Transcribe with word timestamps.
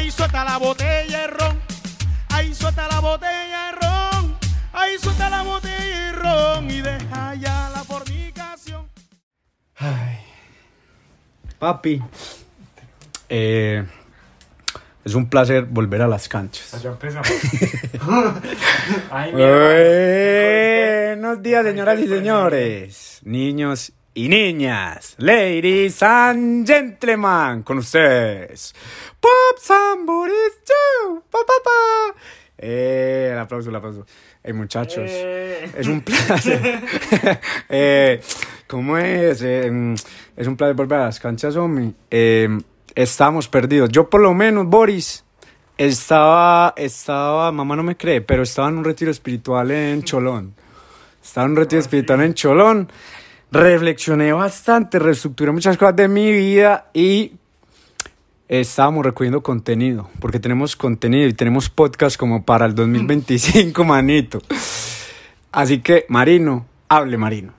Ahí 0.00 0.10
suelta 0.10 0.44
la 0.44 0.56
botella 0.56 1.20
de 1.20 1.26
ron. 1.26 1.60
Ahí 2.30 2.54
suelta 2.54 2.88
la 2.88 3.00
botella 3.00 3.66
de 3.66 3.72
ron. 3.72 4.38
Ahí 4.72 4.98
suelta 4.98 5.28
la 5.28 5.42
botella 5.42 6.06
de 6.06 6.12
ron 6.12 6.70
y 6.70 6.80
deja 6.80 7.34
ya 7.34 7.68
la 7.68 7.84
fornicación. 7.84 8.88
Papi, 11.58 12.02
eh, 13.28 13.84
es 15.04 15.14
un 15.14 15.28
placer 15.28 15.66
volver 15.66 16.00
a 16.00 16.08
las 16.08 16.30
canchas. 16.30 16.80
Ya 16.82 16.92
empezamos. 16.92 17.28
Ay, 19.10 19.34
mierda. 19.34 19.64
Buenos 21.10 21.42
días, 21.42 21.62
señoras 21.62 22.00
y 22.00 22.08
señores, 22.08 23.20
niños 23.22 23.92
y 24.14 24.28
niñas, 24.28 25.14
ladies 25.18 26.02
and 26.02 26.66
gentlemen, 26.66 27.62
con 27.62 27.78
ustedes, 27.78 28.74
Pop 29.20 29.30
Somebody's 29.60 30.58
Joe, 30.66 31.20
pa, 31.30 31.38
pa, 31.38 31.52
pa. 31.64 32.20
Eh, 32.58 33.30
el 33.32 33.38
aplauso, 33.38 33.70
el 33.70 33.76
aplauso. 33.76 34.06
Eh, 34.42 34.52
muchachos, 34.52 35.04
Eh. 35.06 35.70
es 35.76 35.86
un 35.86 36.00
placer. 36.02 36.82
eh, 37.68 38.20
¿Cómo 38.66 38.98
es? 38.98 39.42
Eh, 39.42 39.70
mm, 39.70 39.94
es 40.36 40.46
un 40.46 40.56
placer 40.56 40.74
volver 40.74 40.98
a 41.00 41.04
las 41.06 41.20
canchas, 41.20 41.56
hombre. 41.56 41.92
Eh, 42.10 42.48
estamos 42.94 43.48
perdidos. 43.48 43.88
Yo, 43.90 44.10
por 44.10 44.20
lo 44.20 44.34
menos, 44.34 44.66
Boris, 44.66 45.24
estaba, 45.78 46.74
estaba, 46.76 47.50
mamá 47.52 47.76
no 47.76 47.82
me 47.82 47.96
cree, 47.96 48.20
pero 48.20 48.42
estaba 48.42 48.68
en 48.68 48.78
un 48.78 48.84
retiro 48.84 49.10
espiritual 49.10 49.70
en 49.70 50.02
Cholón. 50.04 50.54
Estaba 51.22 51.46
en 51.46 51.50
un 51.52 51.56
retiro 51.56 51.80
espiritual 51.80 52.20
en 52.22 52.34
Cholón. 52.34 52.90
Reflexioné 53.52 54.32
bastante, 54.32 54.98
reestructuré 55.00 55.50
muchas 55.50 55.76
cosas 55.76 55.96
de 55.96 56.06
mi 56.06 56.30
vida 56.32 56.86
y 56.94 57.32
estábamos 58.48 59.04
recogiendo 59.04 59.42
contenido, 59.42 60.08
porque 60.20 60.38
tenemos 60.38 60.76
contenido 60.76 61.28
y 61.28 61.32
tenemos 61.32 61.68
podcast 61.68 62.16
como 62.16 62.44
para 62.44 62.66
el 62.66 62.76
2025, 62.76 63.84
manito. 63.84 64.40
Así 65.50 65.80
que, 65.80 66.06
Marino, 66.08 66.64
hable, 66.88 67.16
Marino. 67.16 67.52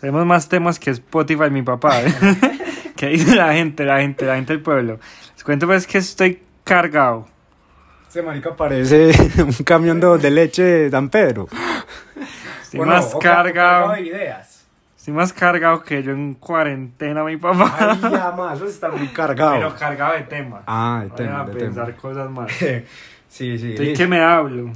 Tenemos 0.00 0.24
más 0.24 0.48
temas 0.48 0.78
que 0.78 0.90
Spotify, 0.92 1.50
mi 1.50 1.62
papá. 1.62 2.02
¿eh? 2.02 2.14
¿Qué 2.96 3.08
dice 3.08 3.34
la 3.36 3.52
gente, 3.52 3.84
la 3.84 4.00
gente, 4.00 4.24
la 4.24 4.36
gente 4.36 4.54
del 4.54 4.62
pueblo? 4.62 4.98
Les 5.34 5.44
cuento 5.44 5.66
pues 5.66 5.86
que 5.86 5.98
estoy 5.98 6.40
cargado. 6.64 7.26
Este 8.06 8.22
marica 8.22 8.56
parece 8.56 9.10
un 9.42 9.64
camión 9.64 10.00
de, 10.00 10.16
de 10.16 10.30
leche 10.30 10.62
de 10.62 10.90
San 10.90 11.10
Pedro. 11.10 11.48
Estoy 12.62 12.80
más 12.80 13.14
cargado. 13.20 13.94
ideas. 13.98 14.47
Estoy 14.98 15.14
más 15.14 15.32
cargado 15.32 15.80
que 15.80 16.02
yo 16.02 16.10
en 16.10 16.34
cuarentena, 16.34 17.22
mi 17.22 17.36
papá. 17.36 17.72
Ay, 17.78 18.00
ya 18.12 18.32
más, 18.32 18.56
eso 18.56 18.66
está 18.66 18.90
muy 18.90 19.06
cargado. 19.06 19.52
Pero 19.52 19.74
cargado 19.76 20.14
de 20.14 20.22
temas. 20.22 20.64
Ah, 20.66 21.04
de 21.04 21.08
Vayan 21.10 21.46
tema, 21.46 21.46
pensar 21.46 21.96
cosas 21.96 22.28
más. 22.28 22.50
Sí, 23.28 23.58
sí. 23.58 23.74
¿De 23.74 23.92
qué 23.92 24.06
me 24.06 24.20
hablo? 24.20 24.72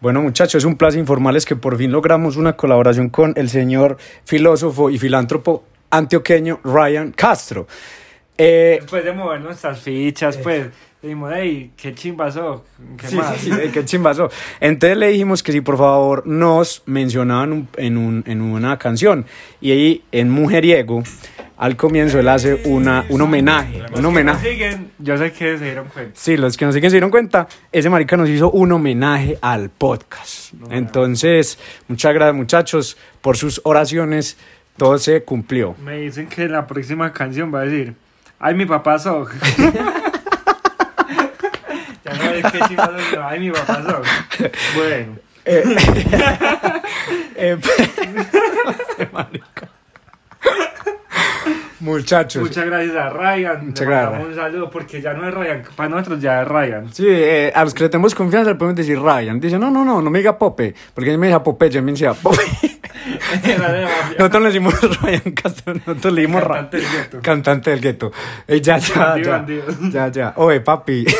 Bueno, 0.00 0.22
muchachos, 0.22 0.54
es 0.56 0.64
un 0.64 0.76
placer 0.76 0.98
informarles 0.98 1.44
que 1.44 1.56
por 1.56 1.76
fin 1.76 1.92
logramos 1.92 2.38
una 2.38 2.54
colaboración 2.54 3.10
con 3.10 3.34
el 3.36 3.50
señor 3.50 3.98
filósofo 4.24 4.88
y 4.88 4.98
filántropo 4.98 5.62
antioqueño 5.90 6.58
Ryan 6.64 7.12
Castro. 7.12 7.66
Eh, 8.38 8.78
Después 8.80 9.04
de 9.04 9.12
mover 9.12 9.40
nuestras 9.40 9.80
fichas, 9.80 10.36
pues, 10.38 10.68
dijimos, 11.02 11.32
hey, 11.34 11.72
qué 11.76 11.94
chimbazo, 11.94 12.64
qué 12.96 13.08
sí, 13.08 13.16
más. 13.16 13.36
sí, 13.36 13.50
sí, 13.52 13.68
qué 13.72 13.84
chimbazo. 13.84 14.30
Entonces 14.60 14.96
le 14.96 15.08
dijimos 15.08 15.42
que 15.42 15.52
si 15.52 15.60
por 15.60 15.76
favor 15.76 16.26
nos 16.26 16.82
mencionaban 16.86 17.52
un- 17.52 17.68
en, 17.76 17.96
un- 17.98 18.24
en 18.26 18.40
una 18.40 18.78
canción. 18.78 19.26
Y 19.60 19.70
ahí 19.72 20.04
en 20.12 20.30
Mujeriego, 20.30 21.02
al 21.58 21.76
comienzo 21.76 22.18
él 22.18 22.28
hace 22.28 22.62
una, 22.64 23.04
un 23.10 23.20
homenaje. 23.20 23.82
Un 23.94 24.02
Me 24.02 24.08
homenaje. 24.08 24.50
siguen, 24.52 24.90
yo 24.98 25.16
sé 25.18 25.30
que 25.32 25.58
se 25.58 25.64
dieron 25.64 25.88
cuenta. 25.88 26.12
Sí, 26.14 26.36
los 26.36 26.56
que 26.56 26.64
nos 26.64 26.74
siguen 26.74 26.90
se 26.90 26.96
dieron 26.96 27.10
cuenta, 27.10 27.46
ese 27.70 27.90
marica 27.90 28.16
nos 28.16 28.28
hizo 28.28 28.50
un 28.50 28.72
homenaje 28.72 29.38
al 29.42 29.70
podcast. 29.70 30.54
Entonces, 30.70 31.58
muchas 31.88 32.14
gracias 32.14 32.34
muchachos 32.34 32.96
por 33.20 33.36
sus 33.36 33.60
oraciones, 33.64 34.36
todo 34.76 34.98
se 34.98 35.22
cumplió. 35.22 35.76
Me 35.84 35.98
dicen 35.98 36.26
que 36.28 36.48
la 36.48 36.66
próxima 36.66 37.12
canción 37.12 37.52
va 37.54 37.60
a 37.60 37.64
decir, 37.64 37.94
ay, 38.42 38.54
mi 38.54 38.66
papá 38.66 38.98
Soc. 38.98 39.32
ya 42.04 42.12
no 42.14 42.30
es 42.30 42.44
que 42.52 42.60
ay, 43.22 43.40
mi 43.40 43.50
papá 43.50 43.82
Soc. 43.82 44.04
Bueno, 44.76 45.16
Eh, 45.44 45.64
eh, 47.36 47.58
marica. 49.12 49.68
Muchachos. 51.80 52.42
muchas 52.42 52.64
gracias 52.66 52.94
a 52.94 53.08
Ryan. 53.10 53.66
Muchas 53.66 53.80
Le 53.80 53.86
gracias. 53.86 54.10
mandamos 54.12 54.28
un 54.28 54.42
saludo 54.42 54.70
porque 54.70 55.02
ya 55.02 55.14
no 55.14 55.26
es 55.26 55.34
Ryan, 55.34 55.62
para 55.74 55.88
nosotros 55.88 56.20
ya 56.20 56.42
es 56.42 56.48
Ryan. 56.48 56.92
Sí, 56.94 57.06
eh, 57.08 57.50
a 57.52 57.64
los 57.64 57.74
que 57.74 57.82
le 57.82 57.88
tenemos 57.88 58.14
confianza 58.14 58.50
le 58.50 58.56
podemos 58.56 58.76
decir 58.76 59.00
Ryan. 59.00 59.40
Dice, 59.40 59.58
no, 59.58 59.68
no, 59.68 59.84
no, 59.84 60.00
no 60.00 60.10
me 60.10 60.20
diga 60.20 60.38
Pope, 60.38 60.76
porque 60.94 61.10
él 61.10 61.18
me 61.18 61.26
dice 61.26 61.40
Popeye, 61.40 61.70
yo 61.72 61.82
me 61.82 61.90
decía 61.90 62.14
Pope. 62.14 62.38
Nosotros 64.18 64.42
le 64.42 64.48
decimos 64.48 65.00
Ryan 65.02 65.32
Castro, 65.32 65.74
nosotros 65.74 66.12
le 66.12 66.20
dimos 66.22 66.42
Cantante 66.42 66.76
del 66.76 66.86
gueto. 66.90 67.20
Cantante 67.22 67.70
del 67.70 67.80
gueto. 67.80 68.12
Eh, 68.46 68.60
ya, 68.60 68.78
ya, 68.78 69.16
ya. 69.18 69.46
Ya, 69.90 70.08
ya. 70.08 70.32
Oye, 70.36 70.60
papi. 70.60 71.04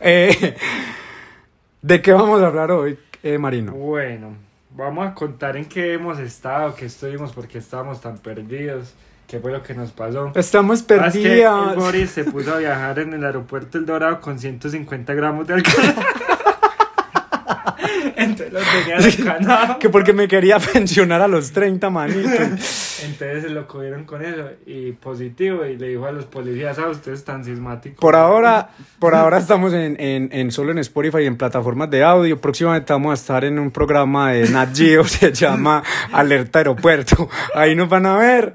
Eh, 0.00 0.56
¿De 1.82 2.00
qué 2.00 2.12
vamos 2.12 2.40
a 2.40 2.46
hablar 2.46 2.70
hoy, 2.70 2.98
eh, 3.22 3.36
Marino? 3.36 3.72
Bueno, 3.72 4.36
vamos 4.70 5.08
a 5.08 5.14
contar 5.14 5.56
en 5.56 5.64
qué 5.64 5.94
hemos 5.94 6.18
estado, 6.18 6.74
qué 6.74 6.86
estuvimos, 6.86 7.32
por 7.32 7.48
qué 7.48 7.58
estábamos 7.58 8.00
tan 8.00 8.18
perdidos, 8.18 8.94
qué 9.26 9.40
fue 9.40 9.50
lo 9.50 9.62
que 9.62 9.74
nos 9.74 9.90
pasó. 9.90 10.30
Estamos 10.34 10.84
Ah, 10.88 11.06
es 11.08 11.12
que 11.14 11.18
el 11.18 11.42
perdidos. 11.42 11.76
Boris 11.76 12.10
se 12.10 12.24
puso 12.24 12.54
a 12.54 12.58
viajar 12.58 12.98
en 13.00 13.12
el 13.12 13.24
aeropuerto 13.24 13.76
El 13.76 13.86
Dorado 13.86 14.20
con 14.20 14.38
150 14.38 15.12
gramos 15.14 15.46
de 15.48 15.54
alcohol. 15.54 15.94
Entonces 18.16 18.52
lo 18.52 18.60
tenía 18.60 18.98
descanado. 18.98 19.78
Que 19.78 19.88
porque 19.88 20.12
me 20.12 20.28
quería 20.28 20.58
pensionar 20.58 21.22
a 21.22 21.28
los 21.28 21.52
30, 21.52 21.90
manito. 21.90 22.28
Entonces 22.28 23.42
se 23.42 23.50
lo 23.50 23.66
cogieron 23.66 24.04
con 24.04 24.24
eso 24.24 24.50
y 24.66 24.92
positivo 24.92 25.64
y 25.64 25.76
le 25.76 25.88
dijo 25.88 26.06
a 26.06 26.12
los 26.12 26.24
policías, 26.24 26.78
ah, 26.78 26.88
ustedes 26.88 27.20
están 27.20 27.44
sismáticos. 27.44 28.00
Por 28.00 28.16
ahora, 28.16 28.70
por 28.98 29.14
ahora 29.14 29.38
estamos 29.38 29.72
en, 29.72 30.00
en, 30.00 30.28
en 30.32 30.50
solo 30.50 30.72
en 30.72 30.78
Spotify 30.78 31.18
y 31.22 31.26
en 31.26 31.36
plataformas 31.36 31.90
de 31.90 32.02
audio. 32.02 32.40
Próximamente 32.40 32.92
vamos 32.92 33.12
a 33.12 33.14
estar 33.14 33.44
en 33.44 33.58
un 33.58 33.70
programa 33.70 34.32
de 34.32 34.48
Nat 34.48 34.76
Geo, 34.76 35.04
se 35.04 35.32
llama 35.32 35.82
Alerta 36.12 36.60
Aeropuerto. 36.60 37.28
Ahí 37.54 37.74
nos 37.74 37.88
van 37.88 38.06
a 38.06 38.16
ver. 38.16 38.54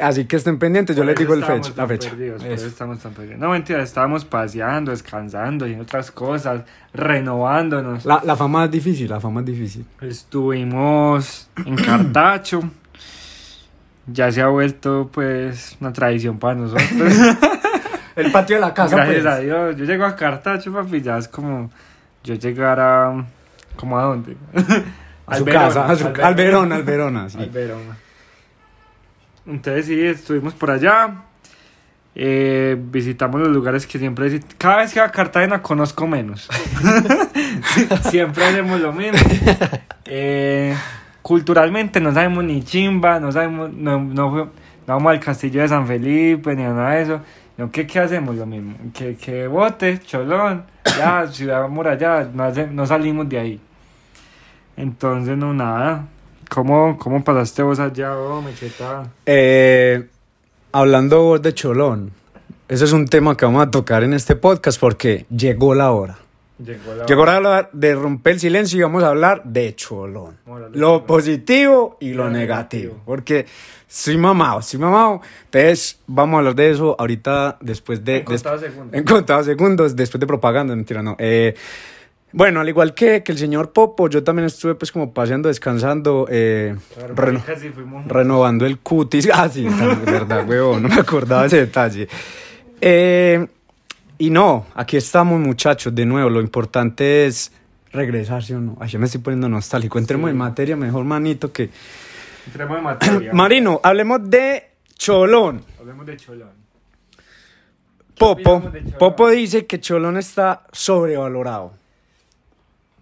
Así 0.00 0.24
que 0.24 0.36
estén 0.36 0.58
pendientes, 0.58 0.96
yo 0.96 1.02
Por 1.02 1.08
les 1.08 1.18
digo 1.18 1.34
el 1.34 1.44
fecha, 1.44 1.72
la 1.76 1.86
fecha. 1.86 2.10
perdidos, 2.10 2.42
por 2.42 2.52
Eso. 2.52 2.66
estamos 2.66 2.98
tan 3.00 3.12
perdidos. 3.12 3.38
No, 3.38 3.50
mentira, 3.50 3.82
estábamos 3.82 4.24
paseando, 4.24 4.90
descansando 4.90 5.66
y 5.66 5.74
otras 5.74 6.10
cosas, 6.10 6.62
renovándonos. 6.92 8.04
La, 8.04 8.20
la 8.24 8.36
fama 8.36 8.64
es 8.64 8.70
difícil, 8.70 9.08
la 9.08 9.20
fama 9.20 9.40
es 9.40 9.46
difícil. 9.46 9.84
Estuvimos 10.00 11.48
en 11.64 11.76
Cartacho. 11.76 12.60
Ya 14.12 14.32
se 14.32 14.42
ha 14.42 14.48
vuelto 14.48 15.08
pues 15.12 15.76
una 15.80 15.92
tradición 15.92 16.38
para 16.38 16.56
nosotros. 16.56 16.90
El 18.16 18.32
patio 18.32 18.56
de 18.56 18.60
la 18.60 18.74
casa, 18.74 18.96
Gracias 18.96 19.22
pues. 19.22 19.34
a 19.34 19.38
Dios. 19.38 19.76
Yo 19.76 19.84
llego 19.84 20.04
a 20.04 20.16
Cartacho, 20.16 20.72
papi, 20.72 21.00
ya 21.00 21.16
es 21.18 21.28
como 21.28 21.70
yo 22.24 22.34
llegar 22.34 22.80
a 22.80 23.24
como 23.76 23.98
a 23.98 24.02
dónde? 24.04 24.36
A 25.26 25.36
su 25.36 25.44
Verona, 25.44 25.66
casa, 25.68 25.86
a 25.86 25.94
su, 25.94 26.08
al 26.24 26.34
Verona, 26.34 26.74
al 26.74 26.82
Verona, 26.82 27.28
sí. 27.28 27.38
Al 27.38 27.50
Verona. 27.50 27.96
Entonces 29.46 29.86
sí, 29.86 30.00
estuvimos 30.00 30.54
por 30.54 30.70
allá. 30.70 31.24
eh, 32.14 32.76
visitamos 32.78 33.40
los 33.40 33.50
lugares 33.50 33.86
que 33.86 33.98
siempre 33.98 34.40
Cada 34.58 34.78
vez 34.78 34.92
que 34.92 35.00
voy 35.00 35.08
a 35.08 35.12
Cartagena 35.12 35.62
conozco 35.62 36.06
menos. 36.06 36.48
siempre 38.10 38.44
hacemos 38.44 38.80
lo 38.80 38.92
mismo. 38.92 39.18
Eh, 40.12 40.74
culturalmente 41.22 42.00
no 42.00 42.12
sabemos 42.12 42.42
ni 42.44 42.64
chimba, 42.64 43.20
no 43.20 43.30
sabemos, 43.30 43.72
no, 43.72 44.00
no, 44.00 44.50
vamos 44.86 45.12
al 45.12 45.20
castillo 45.20 45.62
de 45.62 45.68
San 45.68 45.86
Felipe 45.86 46.54
ni 46.56 46.62
nada 46.64 46.90
de 46.90 47.02
eso. 47.02 47.20
No, 47.56 47.70
¿qué, 47.70 47.86
¿Qué 47.86 48.00
hacemos? 48.00 48.34
Lo 48.36 48.46
mismo. 48.46 48.74
Que, 48.92 49.16
que 49.16 49.46
bote, 49.46 50.00
cholón, 50.00 50.64
ya, 50.84 51.26
ciudad 51.28 51.68
murallada, 51.68 52.30
no, 52.32 52.50
no 52.72 52.86
salimos 52.86 53.28
de 53.28 53.38
ahí. 53.38 53.60
Entonces, 54.76 55.36
no, 55.36 55.52
nada. 55.52 56.06
¿Cómo, 56.50 56.98
cómo 56.98 57.22
pasaste 57.22 57.62
vos 57.62 57.78
allá, 57.78 58.18
oh, 58.18 58.42
mecheta? 58.42 59.08
Eh, 59.24 60.04
hablando 60.72 61.22
vos 61.22 61.40
de 61.40 61.54
Cholón, 61.54 62.10
ese 62.68 62.84
es 62.86 62.92
un 62.92 63.06
tema 63.06 63.36
que 63.36 63.44
vamos 63.44 63.64
a 63.64 63.70
tocar 63.70 64.02
en 64.02 64.12
este 64.14 64.34
podcast 64.34 64.80
porque 64.80 65.26
llegó 65.34 65.76
la 65.76 65.92
hora. 65.92 66.18
Llegó 66.58 66.92
la 66.94 67.06
Llegó 67.06 67.24
la 67.24 67.38
hora 67.38 67.70
de 67.72 67.94
romper 67.94 68.32
el 68.34 68.40
silencio 68.40 68.80
y 68.80 68.82
vamos 68.82 69.04
a 69.04 69.08
hablar 69.10 69.42
de 69.44 69.76
Cholón. 69.76 70.38
Órale, 70.44 70.76
Lo 70.76 70.94
órale. 70.94 71.06
positivo 71.06 71.96
y 72.00 72.14
lo 72.14 72.24
Lo 72.24 72.30
negativo. 72.30 72.82
negativo. 72.82 73.02
Porque 73.06 73.46
soy 73.86 74.16
mamado, 74.18 74.60
soy 74.60 74.80
mamado. 74.80 75.20
Entonces, 75.44 76.00
vamos 76.08 76.34
a 76.34 76.38
hablar 76.38 76.56
de 76.56 76.70
eso 76.72 76.96
ahorita 76.98 77.58
después 77.60 78.04
de... 78.04 78.18
En 78.18 78.24
contados 78.24 78.60
segundos. 78.60 78.92
En 78.94 79.04
contados 79.04 79.46
segundos, 79.46 79.94
después 79.96 80.20
de 80.20 80.26
propaganda, 80.26 80.74
mentira, 80.74 81.00
no. 81.00 81.14
Eh, 81.20 81.54
bueno, 82.32 82.60
al 82.60 82.68
igual 82.68 82.94
que, 82.94 83.22
que 83.22 83.32
el 83.32 83.38
señor 83.38 83.72
Popo, 83.72 84.08
yo 84.08 84.22
también 84.22 84.46
estuve 84.46 84.74
pues 84.74 84.92
como 84.92 85.12
paseando, 85.12 85.48
descansando, 85.48 86.26
eh, 86.30 86.76
Claro, 86.94 87.14
reno- 87.16 87.42
renovando 88.06 88.66
el 88.66 88.78
cutis. 88.78 89.28
Ah, 89.32 89.48
sí, 89.48 89.66
verdad, 90.04 90.48
huevón, 90.48 90.82
no 90.84 90.88
me 90.88 90.94
acordaba 90.96 91.46
ese 91.46 91.56
detalle. 91.58 92.08
Eh, 92.80 93.46
y 94.18 94.30
no, 94.30 94.66
aquí 94.74 94.96
estamos 94.96 95.40
muchachos, 95.40 95.94
de 95.94 96.04
nuevo, 96.06 96.28
lo 96.30 96.40
importante 96.40 97.26
es 97.26 97.52
regresar, 97.92 98.42
¿sí 98.44 98.52
o 98.52 98.60
no? 98.60 98.76
Ay, 98.80 98.88
yo 98.90 98.98
me 98.98 99.06
estoy 99.06 99.20
poniendo 99.20 99.48
nostálgico, 99.48 99.98
entremos 99.98 100.28
Sí. 100.28 100.32
en 100.32 100.36
materia, 100.38 100.76
mejor 100.76 101.04
manito 101.04 101.52
que... 101.52 101.70
Entremos 102.46 102.78
en 102.78 102.84
materia. 102.84 103.30
Marino, 103.34 103.80
hablemos 103.82 104.28
de 104.30 104.70
Cholón. 104.94 105.62
Hablemos 105.80 106.06
de 106.06 106.16
Cholón. 106.16 106.50
Popo, 108.18 108.52
opinamos 108.54 108.72
de 108.72 108.80
Cholón? 108.84 108.98
Popo 108.98 109.28
dice 109.30 109.66
que 109.66 109.80
Cholón 109.80 110.16
está 110.18 110.64
sobrevalorado. 110.72 111.72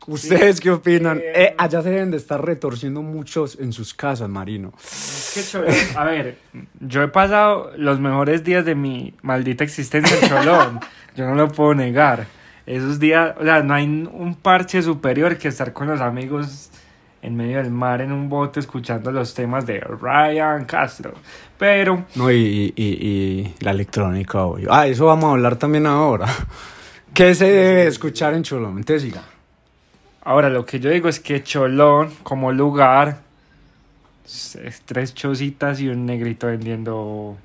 ¿Ustedes 0.08 0.60
qué 0.60 0.70
opinan? 0.70 1.18
Eh, 1.18 1.32
Eh, 1.34 1.54
allá 1.58 1.82
se 1.82 1.90
deben 1.90 2.10
de 2.10 2.16
estar 2.16 2.44
retorciendo 2.44 3.02
muchos 3.02 3.58
en 3.60 3.72
sus 3.72 3.94
casas, 3.94 4.28
Marino. 4.28 4.72
Es 4.82 5.50
que 5.52 5.96
a 5.96 6.04
ver, 6.04 6.38
yo 6.80 7.02
he 7.02 7.08
pasado 7.08 7.70
los 7.76 8.00
mejores 8.00 8.42
días 8.42 8.64
de 8.64 8.74
mi 8.74 9.14
maldita 9.22 9.64
existencia 9.64 10.16
en 10.20 10.28
Cholón. 10.28 10.80
yo 11.16 11.26
no 11.26 11.34
lo 11.34 11.48
puedo 11.48 11.74
negar. 11.74 12.26
Esos 12.66 12.98
días, 12.98 13.34
o 13.40 13.44
sea, 13.44 13.62
no 13.62 13.74
hay 13.74 13.84
un 13.86 14.34
parche 14.40 14.82
superior 14.82 15.36
que 15.38 15.48
estar 15.48 15.72
con 15.72 15.86
los 15.88 16.00
amigos 16.00 16.70
en 17.22 17.34
medio 17.36 17.56
del 17.58 17.70
mar 17.70 18.00
en 18.00 18.12
un 18.12 18.28
bote 18.28 18.60
escuchando 18.60 19.10
los 19.10 19.34
temas 19.34 19.66
de 19.66 19.80
Ryan 19.80 20.64
Castro. 20.66 21.14
Pero 21.58 22.04
No, 22.14 22.30
y, 22.30 22.72
y- 22.76 22.82
y 22.84 23.54
la 23.60 23.72
electrónica, 23.72 24.42
obvio. 24.44 24.68
Ah, 24.72 24.86
eso 24.86 25.06
vamos 25.06 25.24
a 25.24 25.30
hablar 25.32 25.56
también 25.56 25.86
ahora. 25.86 26.26
¿Qué 27.14 27.34
se 27.34 27.46
debe 27.50 27.86
escuchar 27.86 28.34
en 28.34 28.42
Cholón? 28.42 28.78
Entonces 28.78 29.02
siga. 29.02 29.22
Ahora 30.28 30.48
lo 30.50 30.64
que 30.66 30.78
yo 30.80 30.90
digo 30.90 31.08
es 31.08 31.20
que 31.20 31.42
Cholón 31.42 32.10
como 32.22 32.52
lugar 32.52 33.18
es 34.24 34.56
es 34.56 34.82
tres 34.82 35.14
chocitas 35.14 35.80
y 35.80 35.88
un 35.88 36.04
negrito 36.06 36.46
vendiendo 36.46 37.36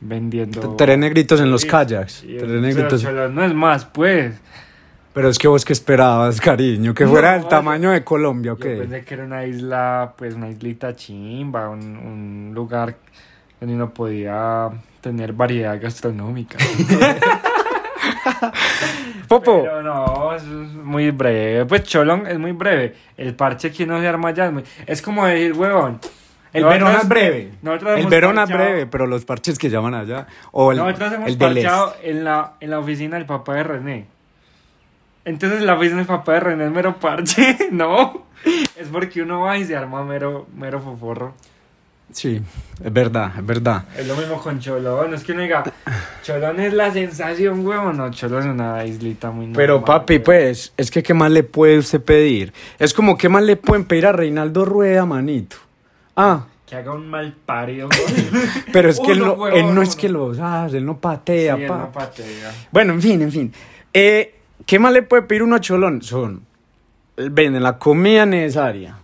vendiendo 0.00 0.76
Tres 0.76 0.98
negritos 0.98 1.40
en 1.40 1.50
los 1.50 1.64
kayaks. 1.64 2.24
y- 2.24 2.28
Tres 2.36 2.40
pero 2.42 2.60
negritos. 2.60 3.02
Cholón 3.02 3.34
no 3.34 3.44
es 3.44 3.54
más, 3.54 3.84
pues. 3.84 4.34
Pero 5.12 5.28
es 5.28 5.38
que 5.38 5.48
vos 5.48 5.64
que 5.64 5.72
esperabas, 5.72 6.40
cariño, 6.40 6.94
que 6.94 7.04
fuera 7.06 7.32
del 7.32 7.48
tamaño 7.48 7.90
de 7.90 8.04
Colombia, 8.04 8.52
¿ok? 8.52 8.64
Yo 8.64 8.78
pensé 8.78 9.04
que 9.04 9.14
era 9.14 9.24
una 9.24 9.44
isla, 9.44 10.14
pues 10.16 10.34
una 10.34 10.48
islita 10.48 10.94
chimba, 10.94 11.68
un, 11.68 11.80
un 11.96 12.52
lugar 12.54 12.94
donde 13.58 13.74
uno 13.74 13.90
podía 13.92 14.68
tener 15.00 15.32
variedad 15.32 15.78
gastronómica. 15.82 16.58
Popo, 19.28 19.62
Pero 19.62 19.82
no, 19.82 20.34
es 20.34 20.42
muy 20.44 21.10
breve. 21.10 21.64
Pues 21.66 21.84
Cholón 21.84 22.26
es 22.26 22.38
muy 22.38 22.52
breve. 22.52 22.94
El 23.16 23.34
parche 23.34 23.70
que 23.70 23.84
uno 23.84 24.00
se 24.00 24.08
arma 24.08 24.30
allá 24.30 24.46
es 24.46 24.52
muy... 24.52 24.64
Es 24.86 25.02
como 25.02 25.24
decir, 25.26 25.52
huevón. 25.52 26.00
el 26.52 26.62
nosotros- 26.62 26.88
verón 26.88 27.00
es 27.00 27.08
breve. 27.08 27.50
El 28.00 28.06
verón 28.08 28.38
es 28.38 28.48
breve, 28.48 28.86
pero 28.86 29.06
los 29.06 29.24
parches 29.24 29.58
que 29.58 29.70
llaman 29.70 29.94
allá. 29.94 30.26
O 30.52 30.72
el, 30.72 30.78
Nosotros 30.78 31.12
hemos 31.12 31.28
el 31.30 31.38
parchado 31.38 31.94
en 32.02 32.24
la, 32.24 32.54
en 32.60 32.70
la 32.70 32.78
oficina 32.78 33.16
del 33.16 33.26
papá 33.26 33.54
de 33.54 33.62
René. 33.62 34.06
Entonces 35.24 35.62
la 35.62 35.74
oficina 35.74 35.98
del 35.98 36.06
papá 36.06 36.32
de 36.34 36.40
René 36.40 36.64
es 36.66 36.70
mero 36.72 36.96
parche. 36.98 37.56
no. 37.70 38.26
Es 38.76 38.88
porque 38.90 39.22
uno 39.22 39.40
va 39.42 39.58
y 39.58 39.64
se 39.64 39.76
arma 39.76 40.02
mero, 40.02 40.46
mero 40.56 40.80
foforro. 40.80 41.34
Sí, 42.12 42.40
es 42.84 42.92
verdad, 42.92 43.32
es 43.38 43.46
verdad. 43.46 43.84
Es 43.96 44.06
lo 44.06 44.16
mismo 44.16 44.40
con 44.40 44.58
Cholón. 44.58 45.14
Es 45.14 45.22
que 45.24 45.32
uno 45.32 45.42
diga, 45.42 45.62
Cholón 46.22 46.58
es 46.60 46.72
la 46.72 46.92
sensación, 46.92 47.64
huevón. 47.66 47.96
No, 47.96 48.10
Cholón 48.10 48.40
es 48.40 48.46
una 48.46 48.84
islita 48.84 49.30
muy 49.30 49.46
Pero 49.54 49.74
normal, 49.80 49.86
papi, 50.00 50.14
huevón. 50.14 50.24
pues, 50.24 50.72
es 50.76 50.90
que 50.90 51.02
¿qué 51.02 51.14
más 51.14 51.30
le 51.30 51.42
puede 51.44 51.78
usted 51.78 52.00
pedir? 52.02 52.52
Es 52.78 52.92
como, 52.92 53.16
¿qué 53.16 53.28
más 53.28 53.42
le 53.44 53.56
pueden 53.56 53.84
pedir 53.84 54.06
a 54.06 54.12
Reinaldo 54.12 54.64
Rueda, 54.64 55.06
manito? 55.06 55.56
Ah, 56.16 56.46
Que 56.66 56.76
haga 56.76 56.92
un 56.92 57.08
mal 57.08 57.32
parido, 57.46 57.88
pero 58.72 58.90
es 58.90 58.98
que 59.00 59.12
él 59.12 59.20
no, 59.20 59.46
él 59.48 59.74
no 59.74 59.82
es 59.82 59.94
que 59.96 60.08
los 60.08 60.38
hace, 60.38 60.78
él 60.78 60.86
no 60.86 60.98
patea, 60.98 61.56
Sí, 61.56 61.62
él 61.62 61.68
no 61.68 61.92
patea. 61.92 62.52
Bueno, 62.72 62.92
en 62.92 63.02
fin, 63.02 63.22
en 63.22 63.30
fin. 63.32 63.52
Eh, 63.92 64.34
¿Qué 64.66 64.78
más 64.78 64.92
le 64.92 65.02
puede 65.02 65.22
pedir 65.22 65.42
uno 65.42 65.56
a 65.56 65.60
Cholón? 65.60 66.02
Son, 66.02 66.42
venden 67.16 67.62
la 67.62 67.78
comida 67.78 68.26
necesaria. 68.26 68.96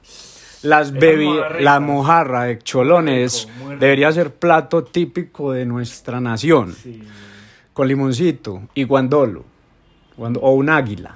Las 0.63 0.93
bebidas, 0.93 1.61
la 1.61 1.81
mojarra 1.81 2.45
de 2.45 2.59
cholones 2.59 3.47
rico, 3.47 3.59
muy 3.65 3.69
rico. 3.75 3.81
debería 3.81 4.13
ser 4.13 4.35
plato 4.35 4.85
típico 4.85 5.53
de 5.53 5.65
nuestra 5.67 6.21
nación. 6.21 6.73
Sí. 6.73 7.03
Con 7.73 7.89
limoncito 7.89 8.63
y 8.75 8.85
guandolo. 8.85 9.45
guando- 10.17 10.41
o 10.41 10.53
un 10.53 10.71
águila. 10.71 11.15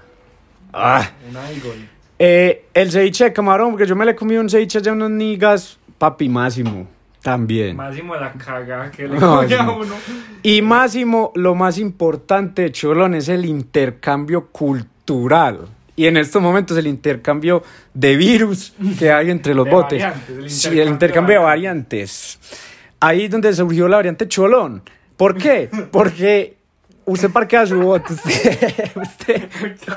Ah. 0.74 1.08
Una 1.30 1.50
igol. 1.52 1.88
Eh, 2.18 2.66
el 2.74 2.90
ceviche 2.92 3.24
de 3.24 3.32
camarón, 3.32 3.70
porque 3.70 3.86
yo 3.86 3.96
me 3.96 4.04
le 4.04 4.14
comí 4.14 4.36
un 4.36 4.50
ceviche 4.50 4.76
allá 4.78 4.92
unos 4.92 5.10
nigas, 5.10 5.78
papi 5.96 6.28
máximo, 6.28 6.86
también. 7.22 7.76
Máximo 7.76 8.14
la 8.14 8.32
caga 8.34 8.90
que 8.90 9.08
le 9.08 9.18
No, 9.18 9.40
a 9.40 9.46
no. 9.46 9.76
uno. 9.78 9.94
Y 10.42 10.60
máximo, 10.60 11.32
lo 11.34 11.54
más 11.54 11.78
importante 11.78 12.60
de 12.62 12.72
Cholón 12.72 13.14
es 13.14 13.30
el 13.30 13.46
intercambio 13.46 14.48
cultural. 14.48 15.60
Y 16.00 16.06
en 16.06 16.16
estos 16.16 16.40
momentos 16.40 16.78
el 16.78 16.86
intercambio 16.86 17.62
de 17.92 18.16
virus 18.16 18.72
que 18.98 19.12
hay 19.12 19.30
entre 19.30 19.52
los 19.54 19.66
De 19.66 19.70
botes. 19.70 20.02
variantes, 20.02 20.38
el 20.38 20.50
sí, 20.50 20.80
el 20.80 20.88
intercambio 20.88 21.38
de 21.40 21.44
variantes. 21.44 22.38
Ahí 23.00 23.24
es 23.24 23.30
donde 23.30 23.52
surgió 23.52 23.86
la 23.86 23.96
variante 23.98 24.26
Cholón. 24.26 24.82
¿Por 25.18 25.36
qué? 25.36 25.68
Porque 25.92 26.56
usted 27.04 27.28
parquea 27.30 27.66
su 27.66 27.78
bote, 27.82 28.14
usted, 28.14 28.92
usted, 28.96 29.48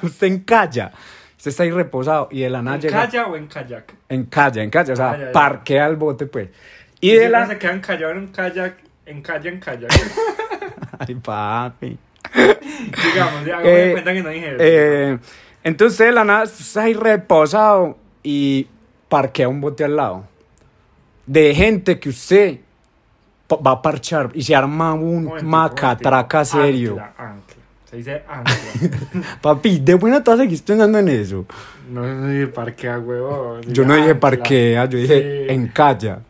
usted 0.01 0.27
encalla. 0.27 0.91
Usted 1.37 1.51
está 1.51 1.63
ahí 1.63 1.71
reposado 1.71 2.27
y 2.31 2.41
de 2.41 2.49
la 2.49 2.61
nada 2.61 2.75
¿En 2.75 2.81
llega. 2.81 2.99
calla 3.05 3.27
o 3.27 3.37
en 3.37 3.47
kayak? 3.47 3.93
En 4.09 4.25
calla, 4.25 4.61
en 4.61 4.69
calla, 4.69 4.91
o 4.93 4.95
sea, 4.97 5.11
Ah, 5.11 5.17
ya, 5.17 5.31
parquea 5.31 5.87
el 5.87 5.95
bote, 5.95 6.25
pues. 6.25 6.49
Y 6.99 7.11
de 7.11 7.29
la. 7.29 7.47
se 7.47 7.57
quedan 7.57 7.79
callados 7.79 8.17
en 8.17 8.23
un 8.23 8.27
kayak, 8.27 8.75
en 9.05 9.21
kayak, 9.21 9.45
en 9.45 9.59
kayak. 9.61 9.91
Ay, 10.99 11.15
papi. 11.15 11.97
Digamos, 12.33 13.45
ya 13.45 13.57
hago 13.57 13.67
Eh, 13.69 13.89
cuenta 13.93 14.13
que 14.13 14.21
no 14.23 14.29
dije 14.29 14.47
eso. 14.47 14.57
Eh, 14.59 15.17
entonces 15.63 15.97
de 15.99 16.11
la 16.11 16.23
nada 16.23 16.43
está 16.43 16.83
ahí 16.83 16.93
reposado 16.93 17.97
y 18.23 18.67
parquea 19.09 19.47
un 19.47 19.61
bote 19.61 19.83
al 19.83 19.95
lado. 19.95 20.23
De 21.25 21.53
gente 21.55 21.99
que 21.99 22.09
usted 22.09 22.59
va 23.65 23.71
a 23.71 23.81
parchar 23.81 24.29
y 24.33 24.41
se 24.43 24.55
arma 24.55 24.93
un 24.93 25.25
Momentico, 25.25 25.49
macatraca 25.49 26.43
serio. 26.43 26.93
Ancla, 26.93 27.13
ancla. 27.17 27.55
Se 27.85 27.97
dice 27.97 28.23
ancla. 28.27 29.37
Papi, 29.41 29.79
de 29.79 29.93
buena 29.95 30.23
tú 30.23 30.35
seguís 30.35 30.61
pensando 30.61 30.97
en 30.97 31.07
eso. 31.09 31.45
no 31.89 32.01
no 32.01 32.27
dije 32.27 32.47
parquea, 32.47 32.97
huevón. 32.99 33.61
Yo 33.67 33.85
no 33.85 33.93
dije 33.93 34.09
ancla. 34.11 34.19
parquea, 34.19 34.85
yo 34.85 34.97
dije 34.97 35.45
Sí. 35.47 35.53
en 35.53 35.67
calla. 35.67 36.19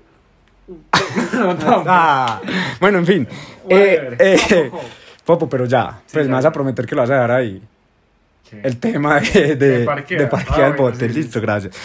No. 1.34 1.56
Ah, 1.88 2.42
bueno, 2.80 3.00
en 3.00 3.06
fin. 3.06 3.28
Eh, 3.70 4.16
eh, 4.20 4.72
Popo, 5.26 5.48
pero 5.50 5.66
ya, 5.66 6.02
Sí, 6.06 6.14
pues 6.14 6.26
ya. 6.26 6.30
me 6.30 6.36
vas 6.36 6.46
a 6.46 6.52
prometer 6.52 6.86
que 6.86 6.96
lo 6.96 7.02
vas 7.02 7.10
a 7.10 7.14
dejar 7.14 7.32
ahí. 7.32 7.62
El 8.52 8.78
tema 8.78 9.20
de, 9.20 9.56
de, 9.56 9.80
De 9.80 9.86
parquea. 9.86 10.20
de 10.20 10.28
parquear 10.28 10.62
Ah, 10.62 10.68
el 10.68 10.74
bote. 10.74 11.08
sí, 11.10 11.14
Listo, 11.16 11.42
gracias. 11.42 11.76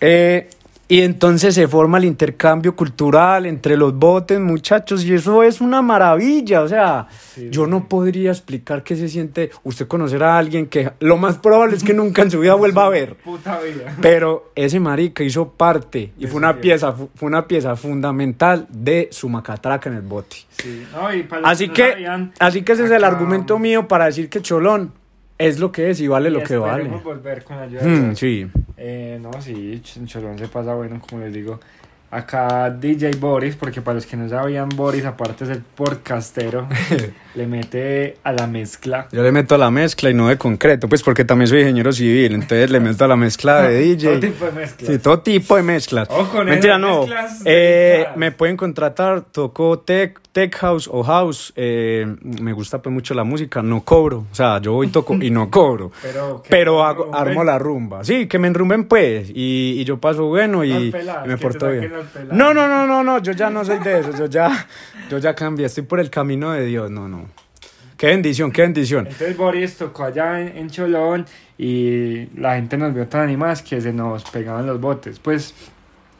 Eh, 0.00 0.48
y 0.86 1.00
entonces 1.00 1.54
se 1.54 1.66
forma 1.66 1.96
el 1.96 2.04
intercambio 2.04 2.76
cultural 2.76 3.46
entre 3.46 3.74
los 3.76 3.94
botes, 3.94 4.38
muchachos, 4.38 5.02
y 5.04 5.14
eso 5.14 5.42
es 5.42 5.62
una 5.62 5.80
maravilla. 5.80 6.60
O 6.62 6.68
sea, 6.68 7.06
Sí, 7.34 7.48
yo 7.50 7.66
no 7.66 7.88
podría 7.88 8.30
explicar 8.32 8.82
qué 8.82 8.94
se 8.94 9.08
siente 9.08 9.50
usted 9.62 9.86
conocer 9.88 10.22
a 10.22 10.36
alguien 10.36 10.66
que 10.66 10.90
lo 11.00 11.16
más 11.16 11.38
probable 11.38 11.76
es 11.76 11.82
que 11.84 11.94
nunca 11.94 12.20
en 12.22 12.30
su 12.30 12.40
vida 12.40 12.54
vuelva 12.56 12.84
a 12.84 12.88
ver. 12.90 13.14
Puta 13.16 13.60
vida. 13.60 13.96
Pero 14.02 14.50
ese 14.54 14.78
marica 14.78 15.24
hizo 15.24 15.48
parte 15.48 16.12
y 16.18 16.26
fue 16.26 16.36
una 16.36 16.56
pieza, 16.60 16.92
fu- 16.92 17.08
fue 17.14 17.28
una 17.28 17.46
pieza 17.48 17.76
fundamental 17.76 18.66
de 18.68 19.08
su 19.10 19.28
macatraca 19.30 19.88
en 19.88 19.96
el 19.96 20.02
bote. 20.02 20.36
Sí. 20.58 20.84
No, 20.92 21.14
y 21.14 21.22
para 21.22 21.40
los 21.42 21.50
Así 21.50 21.68
que, 21.70 22.06
así 22.38 22.60
que 22.62 22.72
ese 22.72 22.84
es 22.84 22.90
el 22.90 23.04
argumento 23.04 23.58
mío 23.58 23.88
para 23.88 24.04
decir 24.06 24.28
que 24.28 24.42
Cholón 24.42 24.92
es 25.38 25.58
lo 25.58 25.72
que 25.72 25.90
es 25.90 26.00
y 26.00 26.08
vale 26.08 26.28
y 26.28 26.32
lo 26.32 26.42
que 26.42 26.56
vale. 26.56 26.88
volver 27.02 27.42
con 27.44 27.58
ayuda 27.58 27.82
Mm, 27.84 28.14
sí. 28.16 28.46
Eh, 28.76 29.18
no, 29.20 29.30
sí, 29.40 29.80
Ch- 29.84 30.06
Cholón 30.06 30.38
se 30.38 30.48
pasa 30.48 30.74
bueno, 30.74 31.00
como 31.00 31.22
les 31.22 31.32
digo. 31.32 31.60
Acá 32.14 32.70
DJ 32.70 33.16
Boris, 33.18 33.56
porque 33.56 33.82
para 33.82 33.96
los 33.96 34.06
que 34.06 34.16
no 34.16 34.28
sabían, 34.28 34.68
Boris, 34.68 35.04
aparte 35.04 35.44
de 35.44 35.54
ser 35.54 35.62
podcastero, 35.74 36.68
le 37.34 37.46
mete 37.48 38.18
a 38.22 38.32
la 38.32 38.46
mezcla. 38.46 39.08
Yo 39.10 39.20
le 39.20 39.32
meto 39.32 39.56
a 39.56 39.58
la 39.58 39.68
mezcla 39.72 40.10
y 40.10 40.14
no 40.14 40.28
de 40.28 40.38
concreto, 40.38 40.88
pues 40.88 41.02
porque 41.02 41.24
también 41.24 41.48
soy 41.48 41.62
ingeniero 41.62 41.92
civil, 41.92 42.34
entonces 42.34 42.70
le 42.70 42.78
meto 42.78 43.04
a 43.04 43.08
la 43.08 43.16
mezcla 43.16 43.62
de 43.62 43.80
DJ. 43.80 44.20
Todo 44.20 44.20
tipo 44.20 44.44
de 44.44 44.52
mezclas. 44.52 44.90
Sí, 44.90 44.98
todo 45.00 45.18
tipo 45.20 45.56
de 45.56 45.62
mezclas. 45.64 46.08
Ojo 46.08 46.44
Mentira, 46.44 46.78
no. 46.78 47.00
mezclas 47.00 47.42
Eh, 47.44 48.06
me 48.14 48.30
pueden 48.30 48.56
contratar, 48.56 49.22
toco 49.22 49.80
tech, 49.80 50.20
tech 50.30 50.54
house 50.56 50.88
o 50.92 51.02
house. 51.02 51.52
eh, 51.56 52.06
me 52.22 52.52
gusta 52.52 52.80
pues 52.80 52.92
mucho 52.92 53.14
la 53.14 53.24
música, 53.24 53.60
no 53.60 53.82
cobro. 53.82 54.18
O 54.30 54.34
sea, 54.34 54.60
yo 54.60 54.72
voy 54.72 54.86
toco 54.86 55.14
y 55.14 55.30
no 55.30 55.50
cobro. 55.50 55.90
Pero, 56.48 56.84
hago, 56.84 57.12
armo 57.12 57.42
la 57.42 57.58
rumba. 57.58 58.04
Sí, 58.04 58.28
que 58.28 58.38
me 58.38 58.46
enrumben 58.46 58.84
pues. 58.84 59.30
Y, 59.30 59.80
y 59.80 59.84
yo 59.84 59.98
paso 59.98 60.26
bueno 60.26 60.64
y, 60.64 60.94
me 61.26 61.36
porto 61.38 61.68
bien. 61.70 61.92
No, 62.32 62.54
no, 62.54 62.68
no, 62.68 62.86
no, 62.86 63.02
no. 63.02 63.18
Yo 63.18 63.32
ya 63.32 63.50
no 63.50 63.64
soy 63.64 63.78
de 63.78 64.00
eso. 64.00 64.12
Yo 64.16 64.26
ya, 64.26 64.66
yo 65.10 65.18
ya 65.18 65.34
cambié. 65.34 65.66
Estoy 65.66 65.84
por 65.84 66.00
el 66.00 66.10
camino 66.10 66.52
de 66.52 66.64
Dios. 66.66 66.90
No, 66.90 67.08
no. 67.08 67.28
Qué 67.96 68.08
bendición, 68.08 68.50
qué 68.50 68.62
bendición. 68.62 69.06
Entonces 69.06 69.36
Boris 69.36 69.76
tocó 69.76 70.04
allá 70.04 70.40
en, 70.40 70.56
en 70.56 70.70
Cholón 70.70 71.26
y 71.56 72.26
la 72.38 72.56
gente 72.56 72.76
nos 72.76 72.92
vio 72.92 73.06
tan 73.06 73.22
animadas 73.22 73.62
que 73.62 73.80
se 73.80 73.92
nos 73.92 74.24
pegaban 74.24 74.66
los 74.66 74.80
botes. 74.80 75.18
Pues 75.20 75.54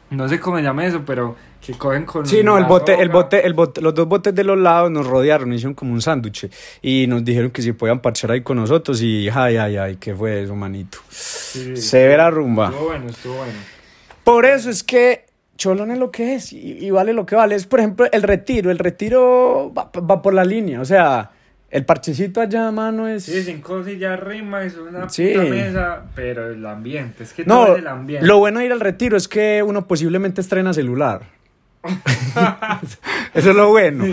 No 0.09 0.29
sé 0.29 0.39
cómo 0.39 0.57
se 0.57 0.63
llama 0.63 0.85
eso, 0.85 1.03
pero 1.05 1.35
que 1.65 1.73
cogen 1.73 2.05
con. 2.05 2.25
Sí, 2.25 2.43
no, 2.43 2.57
el 2.57 2.65
bote, 2.65 2.93
el 3.01 3.09
bote, 3.09 3.45
el 3.45 3.53
bote, 3.53 3.81
los 3.81 3.93
dos 3.93 4.07
botes 4.07 4.33
de 4.33 4.43
los 4.43 4.57
lados 4.57 4.89
nos 4.91 5.05
rodearon, 5.05 5.51
hicieron 5.51 5.73
como 5.73 5.93
un 5.93 6.01
sándwich 6.01 6.49
y 6.81 7.07
nos 7.07 7.25
dijeron 7.25 7.51
que 7.51 7.61
si 7.61 7.73
podían 7.73 7.99
parchar 7.99 8.31
ahí 8.31 8.41
con 8.41 8.57
nosotros 8.57 9.01
y 9.01 9.27
ay, 9.29 9.57
ay, 9.57 9.77
ay, 9.77 9.97
¿qué 9.97 10.15
fue 10.15 10.43
eso, 10.43 10.55
manito? 10.55 10.99
Sí, 11.09 11.75
Severa 11.75 12.29
rumba. 12.29 12.67
Estuvo 12.67 12.85
bueno, 12.85 13.09
estuvo 13.09 13.35
bueno. 13.35 13.53
Por 14.23 14.45
eso 14.45 14.69
es 14.69 14.83
que 14.83 15.24
Cholón 15.57 15.91
es 15.91 15.97
lo 15.99 16.11
que 16.11 16.35
es 16.35 16.51
y, 16.53 16.85
y 16.85 16.89
vale 16.91 17.13
lo 17.13 17.25
que 17.25 17.35
vale. 17.35 17.55
Es, 17.55 17.65
por 17.65 17.79
ejemplo, 17.79 18.05
el 18.11 18.23
retiro. 18.23 18.71
El 18.71 18.77
retiro 18.79 19.71
va, 19.77 19.89
va 19.99 20.21
por 20.21 20.33
la 20.33 20.43
línea. 20.43 20.81
O 20.81 20.85
sea, 20.85 21.31
el 21.69 21.85
parchecito 21.85 22.41
allá, 22.41 22.71
mano, 22.71 23.07
es... 23.07 23.23
Sí, 23.23 23.41
cinco 23.43 23.83
sillas 23.83 24.19
rima, 24.19 24.63
es 24.63 24.75
una 24.77 25.09
Sí. 25.09 25.29
puta 25.33 25.43
mesa, 25.45 26.03
pero 26.15 26.49
el 26.49 26.65
ambiente, 26.65 27.23
es 27.23 27.33
que 27.33 27.43
todo 27.43 27.67
No, 27.67 27.73
es 27.73 27.79
el 27.79 27.87
ambiente. 27.87 28.25
lo 28.27 28.37
bueno 28.39 28.59
de 28.59 28.65
ir 28.67 28.71
al 28.71 28.79
retiro 28.79 29.17
es 29.17 29.27
que 29.27 29.63
uno 29.63 29.87
posiblemente 29.87 30.41
estrena 30.41 30.73
celular. 30.73 31.21
Eso 33.33 33.49
es 33.49 33.55
lo 33.55 33.69
bueno. 33.69 34.05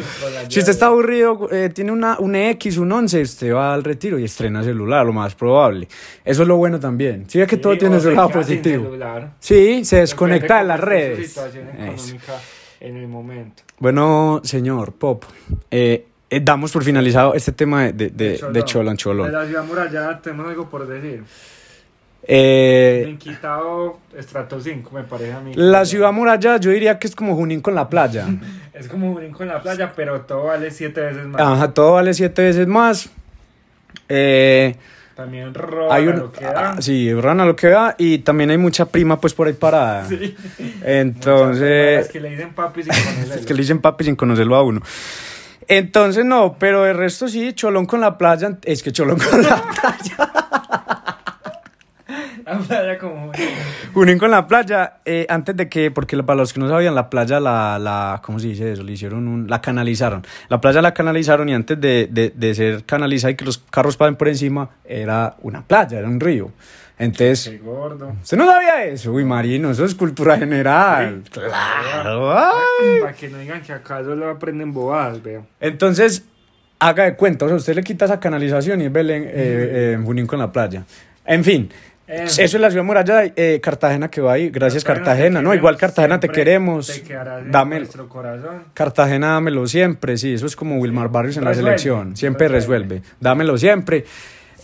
Si 0.48 0.58
usted 0.58 0.72
está 0.72 0.86
aburrido, 0.86 1.48
eh, 1.50 1.70
tiene 1.72 1.92
una, 1.92 2.18
un 2.18 2.34
X, 2.34 2.78
un 2.78 2.90
11, 2.92 3.22
usted 3.22 3.54
va 3.54 3.72
al 3.74 3.84
retiro 3.84 4.18
y 4.18 4.24
estrena 4.24 4.62
celular, 4.62 5.06
lo 5.06 5.12
más 5.12 5.34
probable. 5.34 5.88
Eso 6.24 6.42
es 6.42 6.48
lo 6.48 6.56
bueno 6.56 6.78
también. 6.80 7.24
Sí, 7.28 7.38
ve 7.38 7.46
que 7.46 7.56
Sí, 7.56 7.62
todo 7.62 7.78
tiene 7.78 8.00
su 8.00 8.10
lado 8.10 8.28
positivo. 8.30 8.84
celular. 8.84 9.32
Sí, 9.40 9.84
se 9.84 9.96
desconecta 9.98 10.58
de 10.58 10.64
las 10.64 10.80
redes. 10.80 11.38
en 12.80 12.96
el 12.96 13.08
momento. 13.08 13.62
Bueno, 13.78 14.40
señor 14.44 14.92
Pop, 14.94 15.24
eh, 15.70 16.06
eh, 16.30 16.40
damos 16.42 16.72
por 16.72 16.82
finalizado 16.82 17.34
este 17.34 17.52
tema 17.52 17.84
de, 17.84 17.92
de, 17.92 18.10
de, 18.10 18.40
de 18.52 18.64
Cholón 18.64 18.96
Cholón. 18.96 19.26
De 19.26 19.32
la 19.32 19.46
ciudad 19.46 19.64
murallada 19.64 20.20
tenemos 20.20 20.46
algo 20.48 20.68
por 20.68 20.86
decir. 20.86 21.22
Eh, 22.24 23.18
Estrato 24.16 24.60
5, 24.60 24.90
me 24.92 25.02
parece 25.02 25.32
a 25.32 25.40
mí. 25.40 25.52
la 25.54 25.84
ciudad 25.84 26.12
muralla, 26.12 26.56
yo 26.58 26.70
diría 26.70 26.98
que 26.98 27.08
es 27.08 27.16
como 27.16 27.34
Junín 27.34 27.60
con 27.60 27.74
la 27.74 27.88
playa. 27.88 28.26
Es 28.72 28.88
como 28.88 29.08
un 29.10 29.14
brinco 29.16 29.42
en 29.42 29.50
la 29.50 29.62
playa, 29.62 29.92
pero 29.94 30.22
todo 30.22 30.44
vale 30.44 30.70
siete 30.70 31.02
veces 31.02 31.26
más. 31.26 31.40
Ajá, 31.40 31.72
todo 31.74 31.92
vale 31.92 32.14
siete 32.14 32.42
veces 32.42 32.66
más. 32.66 33.10
Eh, 34.08 34.74
También 35.14 35.52
hay 35.90 36.08
un, 36.08 36.18
lo 36.18 36.32
que 36.32 36.44
da. 36.44 36.72
ah, 36.72 36.76
sí, 36.82 37.12
rana 37.12 37.44
lo 37.44 37.54
que 37.54 37.68
da 37.68 37.94
y 37.98 38.18
también 38.20 38.50
hay 38.50 38.56
mucha 38.56 38.86
prima 38.86 39.20
pues 39.20 39.34
por 39.34 39.46
ahí 39.46 39.52
parada. 39.52 40.08
Sí. 40.08 40.34
Entonces, 40.84 42.06
Es 42.06 42.08
que 42.10 42.18
le 42.20 42.30
dicen 42.30 42.54
papi 42.54 42.82
sin 42.82 42.92
conocerlo. 42.92 43.34
es 43.40 43.46
que 43.46 43.54
le 43.54 43.60
dicen 43.60 43.80
papi 43.80 44.04
sin 44.04 44.16
conocerlo 44.16 44.56
a 44.56 44.62
uno. 44.62 44.80
Entonces 45.68 46.24
no, 46.24 46.56
pero 46.58 46.86
el 46.86 46.96
resto 46.96 47.28
sí, 47.28 47.52
Cholón 47.52 47.86
con 47.86 48.00
la 48.00 48.16
playa, 48.18 48.58
es 48.64 48.82
que 48.82 48.90
Cholón 48.90 49.18
con 49.18 49.42
la 49.42 49.62
playa. 49.62 50.41
La 52.58 52.58
playa 52.58 52.98
como... 52.98 53.32
Junín 53.94 54.18
con 54.18 54.30
la 54.30 54.46
playa, 54.46 54.94
eh, 55.04 55.26
antes 55.28 55.56
de 55.56 55.68
que, 55.68 55.90
porque 55.90 56.20
para 56.22 56.36
los 56.36 56.52
que 56.52 56.60
no 56.60 56.68
sabían, 56.68 56.94
la 56.94 57.10
playa 57.10 57.40
la, 57.40 57.78
la 57.78 58.20
¿cómo 58.24 58.38
se 58.38 58.48
dice 58.48 58.72
eso? 58.72 58.82
Le 58.82 58.92
hicieron 58.92 59.28
un, 59.28 59.48
la 59.48 59.60
canalizaron. 59.60 60.24
La 60.48 60.60
playa 60.60 60.82
la 60.82 60.94
canalizaron 60.94 61.48
y 61.48 61.54
antes 61.54 61.80
de, 61.80 62.08
de, 62.10 62.32
de 62.34 62.54
ser 62.54 62.84
canalizada 62.84 63.32
y 63.32 63.36
que 63.36 63.44
los 63.44 63.58
carros 63.58 63.96
pasen 63.96 64.16
por 64.16 64.28
encima, 64.28 64.70
era 64.84 65.36
una 65.42 65.62
playa, 65.62 65.98
era 65.98 66.08
un 66.08 66.20
río. 66.20 66.52
Entonces, 66.98 67.48
Qué 67.48 67.58
gordo. 67.58 68.14
¿usted 68.22 68.36
no 68.36 68.46
sabía 68.46 68.84
eso? 68.84 69.12
Uy, 69.12 69.24
Marino, 69.24 69.70
eso 69.70 69.84
es 69.84 69.94
cultura 69.94 70.38
general. 70.38 71.22
Claro. 71.30 72.32
ay. 72.32 73.00
Para 73.00 73.12
que 73.14 73.28
no 73.28 73.38
digan 73.38 73.62
que 73.62 73.72
acá 73.72 74.04
solo 74.04 74.30
aprenden 74.30 74.72
bobadas, 74.72 75.22
veo. 75.22 75.46
Entonces, 75.58 76.24
haga 76.78 77.04
de 77.04 77.16
cuenta, 77.16 77.44
o 77.44 77.48
sea, 77.48 77.56
usted 77.56 77.74
le 77.74 77.82
quita 77.82 78.04
esa 78.04 78.20
canalización 78.20 78.80
y 78.82 78.84
es 78.84 78.92
Belén, 78.92 79.24
eh, 79.24 79.30
eh, 79.34 80.00
Junín 80.02 80.26
con 80.26 80.38
la 80.38 80.52
playa. 80.52 80.84
En 81.24 81.44
fin, 81.44 81.70
eso 82.12 82.42
es 82.42 82.54
la 82.60 82.70
ciudad 82.70 82.84
muralla, 82.84 83.24
eh, 83.36 83.60
Cartagena 83.62 84.08
que 84.10 84.20
va 84.20 84.34
ahí. 84.34 84.50
Gracias, 84.50 84.84
Cartagena. 84.84 85.40
No, 85.42 85.54
igual 85.54 85.76
Cartagena 85.76 86.20
te 86.20 86.28
queremos. 86.28 86.86
Te 86.88 87.14
Dame, 87.50 87.78
nuestro 87.78 88.08
corazón. 88.08 88.64
Cartagena, 88.74 89.28
dámelo 89.32 89.66
siempre. 89.66 90.16
Sí, 90.16 90.34
eso 90.34 90.46
es 90.46 90.56
como 90.56 90.76
Wilmar 90.78 91.08
Barrios 91.10 91.36
en 91.36 91.44
la 91.44 91.54
selección. 91.54 92.16
Siempre 92.16 92.48
resuelve. 92.48 92.96
resuelve. 92.96 93.16
Dámelo 93.20 93.56
siempre. 93.58 94.04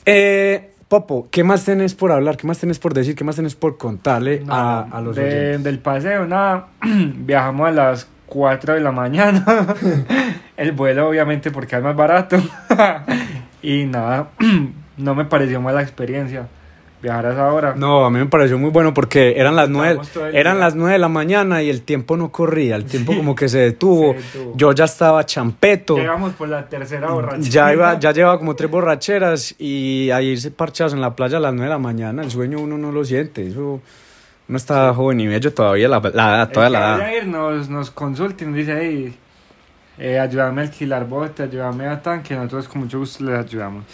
Eh, 0.04 0.70
Popo, 0.88 1.28
¿qué 1.30 1.44
más 1.44 1.66
tenés 1.66 1.94
por 1.94 2.12
hablar? 2.12 2.38
¿Qué 2.38 2.46
más 2.46 2.58
tenés 2.58 2.78
por 2.78 2.94
decir? 2.94 3.14
¿Qué 3.14 3.22
más 3.22 3.36
tenés 3.36 3.54
por 3.54 3.76
contarle 3.76 4.40
No, 4.40 4.54
a, 4.54 4.80
a 4.84 5.00
los 5.02 5.16
de- 5.16 5.22
oyentes? 5.22 5.64
Del 5.64 5.78
paseo, 5.80 6.26
nada. 6.26 6.68
Viajamos 6.82 7.68
a 7.68 7.72
las 7.72 8.08
4 8.26 8.72
de 8.74 8.80
la 8.80 8.90
mañana. 8.90 9.44
El 10.56 10.72
vuelo, 10.72 11.08
obviamente, 11.10 11.50
porque 11.50 11.76
es 11.76 11.82
más 11.82 11.94
barato. 11.94 12.38
y 13.62 13.84
nada, 13.84 14.30
no 14.96 15.14
me 15.14 15.26
pareció 15.26 15.60
mala 15.60 15.82
experiencia 15.82 16.48
viajar 17.00 17.26
a 17.26 17.32
esa 17.32 17.52
hora. 17.52 17.74
No, 17.76 18.04
a 18.04 18.10
mí 18.10 18.18
me 18.18 18.26
pareció 18.26 18.58
muy 18.58 18.70
bueno 18.70 18.92
porque 18.94 19.34
eran 19.38 19.54
las 19.56 19.68
nueve, 19.68 20.00
eran 20.32 20.58
las 20.58 20.74
nueve 20.74 20.94
de 20.94 20.98
la 20.98 21.08
mañana 21.08 21.62
y 21.62 21.70
el 21.70 21.82
tiempo 21.82 22.16
no 22.16 22.30
corría, 22.32 22.76
el 22.76 22.84
tiempo 22.84 23.14
como 23.14 23.34
que 23.34 23.48
se 23.48 23.58
detuvo. 23.58 24.14
Se 24.18 24.38
detuvo. 24.38 24.56
Yo 24.56 24.72
ya 24.72 24.84
estaba 24.84 25.24
champeto. 25.24 25.96
Llegamos 25.96 26.32
por 26.34 26.48
la 26.48 26.66
tercera 26.68 27.10
borrachera. 27.10 27.48
Ya 27.48 27.72
iba, 27.72 27.98
ya 27.98 28.12
llevaba 28.12 28.38
como 28.38 28.54
tres 28.56 28.70
borracheras 28.70 29.54
y 29.58 30.10
a 30.10 30.20
irse 30.22 30.50
parchados 30.50 30.92
en 30.92 31.00
la 31.00 31.14
playa 31.14 31.38
a 31.38 31.40
las 31.40 31.52
nueve 31.52 31.66
de 31.66 31.70
la 31.74 31.78
mañana, 31.78 32.22
el 32.22 32.30
sueño 32.30 32.58
uno 32.60 32.76
no 32.78 32.90
lo 32.92 33.04
siente, 33.04 33.46
eso 33.46 33.80
uno 34.48 34.56
está 34.56 34.92
joven 34.94 35.20
y 35.20 35.26
bello 35.26 35.52
todavía, 35.52 35.88
la, 35.88 36.00
la 36.14 36.36
edad, 36.36 36.50
toda 36.50 36.66
El 36.68 36.72
la 36.72 36.78
que 36.78 36.84
edad. 36.84 36.98
vaya 36.98 37.06
a 37.06 37.16
ir 37.16 37.26
nos, 37.26 37.68
nos 37.68 37.90
consulta 37.90 38.44
y 38.44 38.46
nos 38.46 38.56
dice, 38.56 38.78
hey, 38.80 39.16
eh, 39.98 40.18
ayúdame 40.18 40.62
a 40.62 40.64
alquilar 40.64 41.06
bote, 41.06 41.42
ayúdame 41.42 41.86
a 41.86 42.00
tanque, 42.00 42.34
nosotros 42.34 42.68
con 42.68 42.82
mucho 42.82 42.98
gusto 42.98 43.24
les 43.24 43.38
ayudamos. 43.38 43.84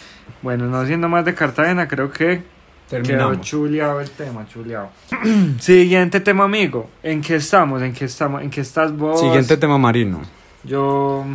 Bueno, 0.41 0.65
no 0.65 0.85
siendo 0.85 1.09
más 1.09 1.25
de 1.25 1.33
Cartagena, 1.33 1.87
creo 1.87 2.11
que 2.11 2.43
quedó 2.89 3.01
Terminamos. 3.03 3.41
chuleado 3.41 3.99
el 3.99 4.09
tema, 4.11 4.47
chuleado. 4.47 4.89
Siguiente 5.59 6.19
tema, 6.19 6.43
amigo. 6.45 6.89
¿En 7.03 7.21
qué 7.21 7.35
estamos? 7.35 7.81
¿En 7.81 7.93
qué 7.93 8.05
estamos? 8.05 8.41
¿En 8.41 8.49
qué 8.49 8.61
estás 8.61 8.95
vos? 8.95 9.19
Siguiente 9.19 9.57
tema 9.57 9.77
marino. 9.77 10.21
Yo 10.63 11.25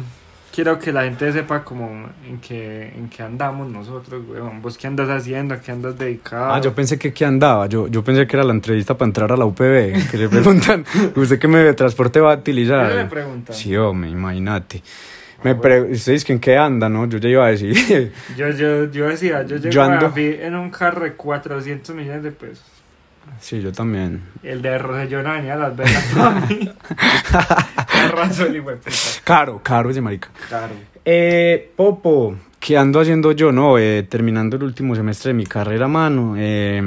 quiero 0.52 0.78
que 0.78 0.92
la 0.92 1.04
gente 1.04 1.32
sepa 1.32 1.62
como 1.64 2.08
en 2.26 2.38
qué, 2.40 2.92
en 2.96 3.08
qué 3.08 3.22
andamos 3.22 3.68
nosotros, 3.70 4.22
weón. 4.28 4.60
¿Vos 4.62 4.76
qué 4.76 4.86
andas 4.86 5.08
haciendo? 5.08 5.54
¿A 5.54 5.60
qué 5.60 5.72
andas 5.72 5.98
dedicado? 5.98 6.52
Ah, 6.52 6.60
yo 6.60 6.74
pensé 6.74 6.98
que 6.98 7.12
qué 7.12 7.24
andaba, 7.24 7.66
yo, 7.66 7.88
yo 7.88 8.02
pensé 8.02 8.26
que 8.26 8.36
era 8.36 8.44
la 8.44 8.52
entrevista 8.52 8.96
para 8.96 9.08
entrar 9.08 9.32
a 9.32 9.36
la 9.36 9.44
UPB, 9.44 10.10
que 10.10 10.18
le 10.18 10.28
preguntan, 10.28 10.84
¿usted 11.16 11.38
qué 11.38 11.48
medio 11.48 11.66
de 11.66 11.74
transporte 11.74 12.20
va 12.20 12.32
a 12.32 12.36
utilizar? 12.36 12.88
¿Qué 12.90 12.96
le 12.96 13.04
preguntan? 13.06 13.54
Sí, 13.54 13.76
hombre, 13.76 14.10
imagínate. 14.10 14.82
Me 15.44 15.54
pre 15.54 15.80
usted 15.82 16.12
dice 16.12 16.26
que 16.26 16.32
en 16.34 16.40
qué 16.40 16.56
anda, 16.56 16.88
¿no? 16.88 17.06
Yo 17.08 17.18
ya 17.18 17.28
iba 17.28 17.46
a 17.46 17.50
decir. 17.50 17.74
Yo, 18.36 18.50
yo, 18.50 18.90
yo 18.90 19.08
decía, 19.08 19.42
yo 19.42 19.56
llego 19.56 19.70
Yo 19.70 19.82
ando- 19.82 20.12
a 20.14 20.46
en 20.46 20.54
un 20.54 20.70
carro 20.70 21.04
de 21.04 21.12
400 21.14 21.94
millones 21.94 22.22
de 22.22 22.32
pesos. 22.32 22.64
sí, 23.40 23.60
yo 23.62 23.72
también. 23.72 24.22
El 24.42 24.60
de 24.62 24.76
Rosellón 24.78 25.26
a 25.26 25.40
las 25.56 25.76
velas 25.76 26.04
para 26.16 26.40
mí. 26.46 26.70
Razón. 28.12 28.56
Caro, 29.24 29.60
caro 29.62 29.90
ese 29.90 30.00
marica. 30.00 30.28
Claro. 30.48 30.72
Eh, 31.04 31.70
Popo, 31.76 32.36
¿qué 32.58 32.76
ando 32.76 33.00
haciendo 33.00 33.32
yo? 33.32 33.52
No, 33.52 33.78
eh, 33.78 34.02
terminando 34.08 34.56
el 34.56 34.62
último 34.64 34.94
semestre 34.94 35.28
de 35.30 35.34
mi 35.34 35.46
carrera, 35.46 35.88
mano. 35.88 36.34
eh, 36.36 36.82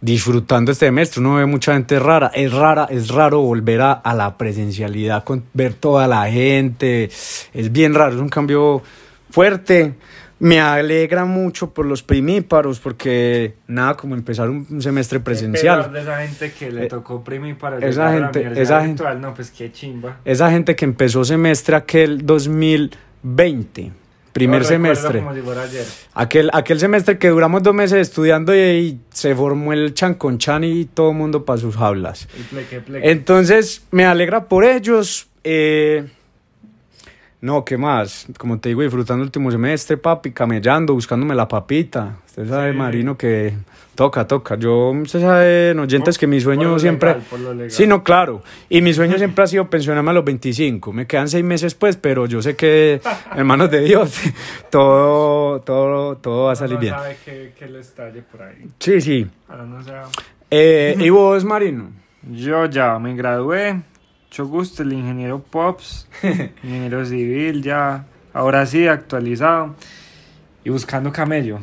disfrutando 0.00 0.70
este 0.72 0.86
semestre, 0.86 1.20
uno 1.20 1.34
ve 1.36 1.46
mucha 1.46 1.72
gente 1.74 1.98
rara. 1.98 2.30
Es 2.34 2.52
rara, 2.52 2.86
es 2.90 3.08
raro 3.08 3.40
volver 3.40 3.80
a, 3.80 3.92
a 3.92 4.14
la 4.14 4.36
presencialidad, 4.36 5.24
con 5.24 5.44
ver 5.54 5.74
toda 5.74 6.06
la 6.06 6.30
gente. 6.30 7.04
Es 7.52 7.72
bien 7.72 7.94
raro, 7.94 8.14
es 8.14 8.20
un 8.20 8.28
cambio 8.28 8.82
fuerte. 9.30 9.94
Me 10.40 10.60
alegra 10.60 11.24
mucho 11.24 11.74
por 11.74 11.84
los 11.84 12.04
primíparos, 12.04 12.78
porque 12.78 13.54
nada 13.66 13.96
como 13.96 14.14
empezar 14.14 14.48
un, 14.48 14.64
un 14.70 14.80
semestre 14.80 15.18
presencial. 15.18 15.92
De 15.92 16.00
esa 16.00 16.18
gente 16.24 16.52
que 16.52 16.70
le 16.70 16.86
tocó 16.86 17.24
primi 17.24 17.54
para 17.54 17.78
esa 17.78 17.86
llegar 17.88 18.06
a 18.06 18.10
la 18.12 18.16
gente- 18.26 18.38
universidad 18.40 18.62
esa 18.62 18.80
gente- 18.86 19.02
virtual. 19.02 19.20
No, 19.20 19.34
pues 19.34 19.50
qué 19.50 19.72
chimba. 19.72 20.18
Esa 20.24 20.48
gente 20.52 20.76
que 20.76 20.84
empezó 20.84 21.24
semestre 21.24 21.74
aquel 21.74 22.24
2020, 22.24 23.90
primer 24.32 24.64
semestre. 24.64 25.20
Como 25.20 25.34
si 25.34 25.40
fuera 25.40 25.62
ayer. 25.62 25.84
Aquel, 26.14 26.50
aquel 26.52 26.78
semestre 26.80 27.18
que 27.18 27.28
duramos 27.28 27.62
dos 27.62 27.74
meses 27.74 27.98
estudiando 27.98 28.54
y, 28.54 28.58
y 28.58 29.00
se 29.10 29.34
formó 29.34 29.72
el 29.72 29.94
chanconchan 29.94 30.64
y 30.64 30.84
todo 30.86 31.10
el 31.10 31.16
mundo 31.16 31.44
para 31.44 31.58
sus 31.60 31.76
jaulas. 31.76 32.28
Y 32.38 32.42
pleque, 32.42 32.80
pleque. 32.80 33.10
Entonces, 33.10 33.82
me 33.90 34.04
alegra 34.04 34.44
por 34.46 34.64
ellos. 34.64 35.28
eh, 35.44 36.06
no, 37.40 37.64
¿qué 37.64 37.76
más? 37.78 38.26
Como 38.36 38.58
te 38.58 38.70
digo, 38.70 38.82
disfrutando 38.82 39.22
el 39.22 39.26
último 39.28 39.50
semestre, 39.50 39.96
papi, 39.96 40.32
camellando, 40.32 40.94
buscándome 40.94 41.34
la 41.34 41.46
papita. 41.48 42.16
Usted 42.26 42.48
sabe, 42.48 42.72
Sí. 42.72 42.78
Marino, 42.78 43.16
que 43.16 43.52
toca, 43.94 44.26
toca. 44.26 44.56
Yo, 44.56 44.90
usted 44.90 45.20
sabe, 45.20 45.70
en 45.70 45.78
oyentes, 45.80 46.18
que 46.18 46.26
mi 46.26 46.36
Por 46.38 46.42
sueño 46.44 46.68
lo 46.70 46.78
siempre... 46.78 47.10
legal, 47.10 47.26
por 47.30 47.40
lo 47.40 47.54
legal. 47.54 47.70
Sí, 47.70 47.86
no, 47.86 48.02
claro. 48.04 48.42
Y 48.68 48.80
mi 48.82 48.92
sueño 48.94 49.18
siempre 49.18 49.44
ha 49.44 49.46
sido 49.46 49.68
pensionarme 49.70 50.10
a 50.10 50.14
los 50.14 50.24
25. 50.24 50.92
Me 50.92 51.06
quedan 51.06 51.28
seis 51.28 51.44
meses 51.44 51.74
pues, 51.74 51.96
pero 51.96 52.26
yo 52.26 52.42
sé 52.42 52.54
que 52.56 53.00
en 53.36 53.46
manos 53.46 53.70
de 53.70 53.80
Dios 53.80 54.18
todo, 54.70 55.60
todo, 55.60 56.16
todo 56.16 56.44
va 56.46 56.52
a 56.52 56.56
salir 56.56 56.74
Uno 56.74 56.80
bien. 56.80 56.94
sabe 56.94 57.16
que, 57.24 57.52
que 57.58 57.66
le 57.66 57.80
estalle 57.80 58.22
por 58.22 58.42
ahí. 58.42 58.66
Sí, 58.78 59.00
sí. 59.00 59.26
Ahora 59.48 59.64
no 59.64 59.82
sea... 59.82 60.04
Eh, 60.50 60.96
¿Y 60.98 61.10
vos, 61.10 61.44
Marino? 61.44 61.90
Yo 62.30 62.66
ya 62.66 62.98
me 62.98 63.14
gradué. 63.14 63.80
Mucho 64.30 64.46
gusto, 64.46 64.82
el 64.82 64.92
ingeniero 64.92 65.40
Pops, 65.42 66.06
ingeniero 66.62 67.04
civil, 67.06 67.62
ya. 67.62 68.04
Ahora 68.34 68.66
sí, 68.66 68.86
actualizado. 68.86 69.74
Y 70.64 70.70
buscando 70.70 71.10
camello. 71.12 71.60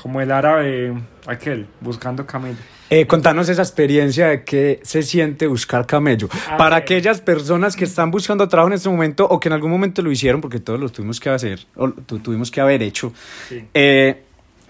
Como 0.00 0.20
el 0.20 0.32
árabe 0.32 0.94
aquel, 1.26 1.66
buscando 1.80 2.24
camello. 2.26 2.56
Eh, 2.88 3.06
contanos 3.06 3.50
esa 3.50 3.60
experiencia 3.60 4.28
de 4.28 4.44
qué 4.44 4.80
se 4.82 5.02
siente 5.02 5.46
buscar 5.46 5.84
camello. 5.86 6.28
A 6.50 6.56
Para 6.56 6.76
ver. 6.76 6.84
aquellas 6.84 7.20
personas 7.20 7.76
que 7.76 7.84
están 7.84 8.10
buscando 8.10 8.48
trabajo 8.48 8.68
en 8.68 8.74
este 8.74 8.88
momento 8.88 9.26
o 9.28 9.38
que 9.38 9.48
en 9.50 9.52
algún 9.52 9.70
momento 9.70 10.00
lo 10.00 10.10
hicieron, 10.10 10.40
porque 10.40 10.60
todos 10.60 10.80
lo 10.80 10.88
tuvimos 10.88 11.20
que 11.20 11.28
hacer, 11.28 11.60
o 11.76 11.90
tu- 11.90 12.18
tuvimos 12.20 12.50
que 12.50 12.62
haber 12.62 12.82
hecho, 12.82 13.12
Sí. 13.48 13.62
eh, 13.74 14.22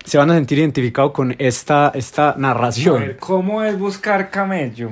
se 0.05 0.19
van 0.19 0.31
a 0.33 0.35
sentir 0.35 0.59
identificados 0.59 1.13
con 1.13 1.37
esta, 1.39 1.93
esta 1.95 2.31
A 2.33 2.37
narración. 2.39 3.01
ver, 3.01 3.17
¿cómo 3.19 3.63
es 3.63 3.79
buscar 3.79 4.31
camello? 4.31 4.91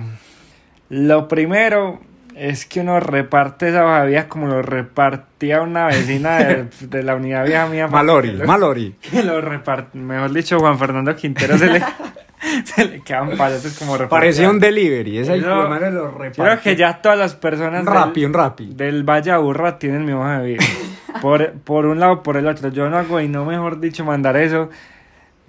Lo 0.89 1.29
primero 1.29 2.01
es 2.35 2.67
que 2.67 2.81
uno 2.81 3.01
reparte 3.01 3.71
esa 3.71 3.85
hoja 3.85 4.03
de 4.03 4.09
vida 4.09 4.29
como 4.29 4.47
lo 4.47 4.61
repartía 4.63 5.63
una 5.63 5.87
vecina 5.87 6.37
de, 6.39 6.67
de 6.83 7.03
la 7.03 7.15
unidad 7.17 7.47
vieja 7.47 7.67
mía. 7.67 7.89
Malori, 7.89 8.33
lo- 8.33 8.47
Malori. 8.47 8.95
Que 9.01 9.23
lo 9.23 9.41
repart- 9.41 9.93
mejor 9.95 10.33
dicho, 10.33 10.59
Juan 10.59 10.79
Fernando 10.79 11.17
Quintero 11.17 11.57
se 11.57 11.67
le, 11.67 11.83
se 12.65 12.85
le 12.85 13.01
quedan 13.01 13.37
paletes 13.37 13.79
como 13.79 13.93
repartir. 13.97 14.11
Parecía 14.11 14.51
un 14.51 14.61
delivery. 14.61 15.19
Esa 15.19 15.37
hijo 15.37 15.47
de 15.49 15.91
lo 15.91 16.25
Yo 16.33 16.45
creo 16.45 16.61
que 16.61 16.77
ya 16.77 17.01
todas 17.01 17.19
las 17.19 17.35
personas 17.35 17.81
Un 17.81 17.87
del- 17.87 18.27
un 18.27 18.35
rapi. 18.35 18.67
del 18.75 19.03
Valle 19.03 19.31
Aburra 19.33 19.79
tienen 19.79 20.05
mi 20.05 20.13
hoja 20.13 20.41
de 20.41 20.47
vida. 20.55 20.65
Por, 21.23 21.53
por 21.53 21.87
un 21.87 21.99
lado, 21.99 22.23
por 22.23 22.37
el 22.37 22.47
otro. 22.47 22.69
Yo 22.69 22.91
no 22.91 22.99
hago 22.99 23.19
y 23.23 23.27
no, 23.29 23.47
mejor 23.47 23.81
dicho, 23.81 24.05
mandar 24.05 24.37
eso. 24.37 24.69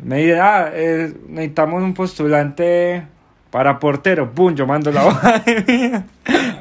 Me 0.02 0.20
dice, 0.20 0.40
ah, 0.40 0.70
eh, 0.72 1.12
necesitamos 1.28 1.84
un 1.84 1.94
postulante 1.94 3.04
para 3.52 3.80
portero. 3.80 4.32
Pum, 4.32 4.54
yo 4.56 4.66
mando 4.68 4.92
la 4.92 5.06
hoja 5.08 5.40
de 5.40 5.56
vida. 5.62 6.04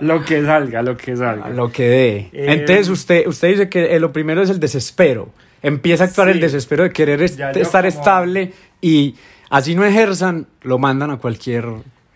Lo 0.00 0.24
que 0.24 0.42
salga, 0.44 0.82
lo 0.82 0.96
que 0.96 1.16
salga. 1.16 1.48
Lo 1.50 1.70
que 1.70 1.82
dé. 1.88 2.16
Eh, 2.32 2.46
Entonces 2.54 2.88
usted, 2.88 3.26
usted 3.26 3.48
dice 3.48 3.68
que 3.68 3.94
eh, 3.96 4.00
lo 4.00 4.12
primero 4.12 4.42
es 4.42 4.50
el 4.50 4.60
desespero. 4.60 5.30
Empieza 5.62 6.04
a 6.04 6.06
actuar 6.08 6.28
Sí. 6.28 6.34
el 6.34 6.40
desespero 6.40 6.84
de 6.84 6.90
querer 6.90 7.22
est- 7.22 7.40
estar 7.40 7.82
como- 7.82 7.88
estable 7.88 8.52
y 8.80 9.16
así 9.50 9.74
no 9.74 9.84
ejerzan, 9.84 10.46
lo 10.62 10.78
mandan 10.78 11.10
a 11.10 11.16
cualquier... 11.16 11.64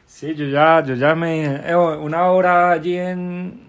Sí, 0.07 0.35
yo 0.35 0.45
ya, 0.47 0.85
yo 0.85 0.95
ya 0.95 1.15
me 1.15 1.33
dije, 1.41 1.61
"Eh, 1.69 1.75
una 1.77 2.25
hora 2.27 2.71
allí 2.73 2.97
en, 2.99 3.61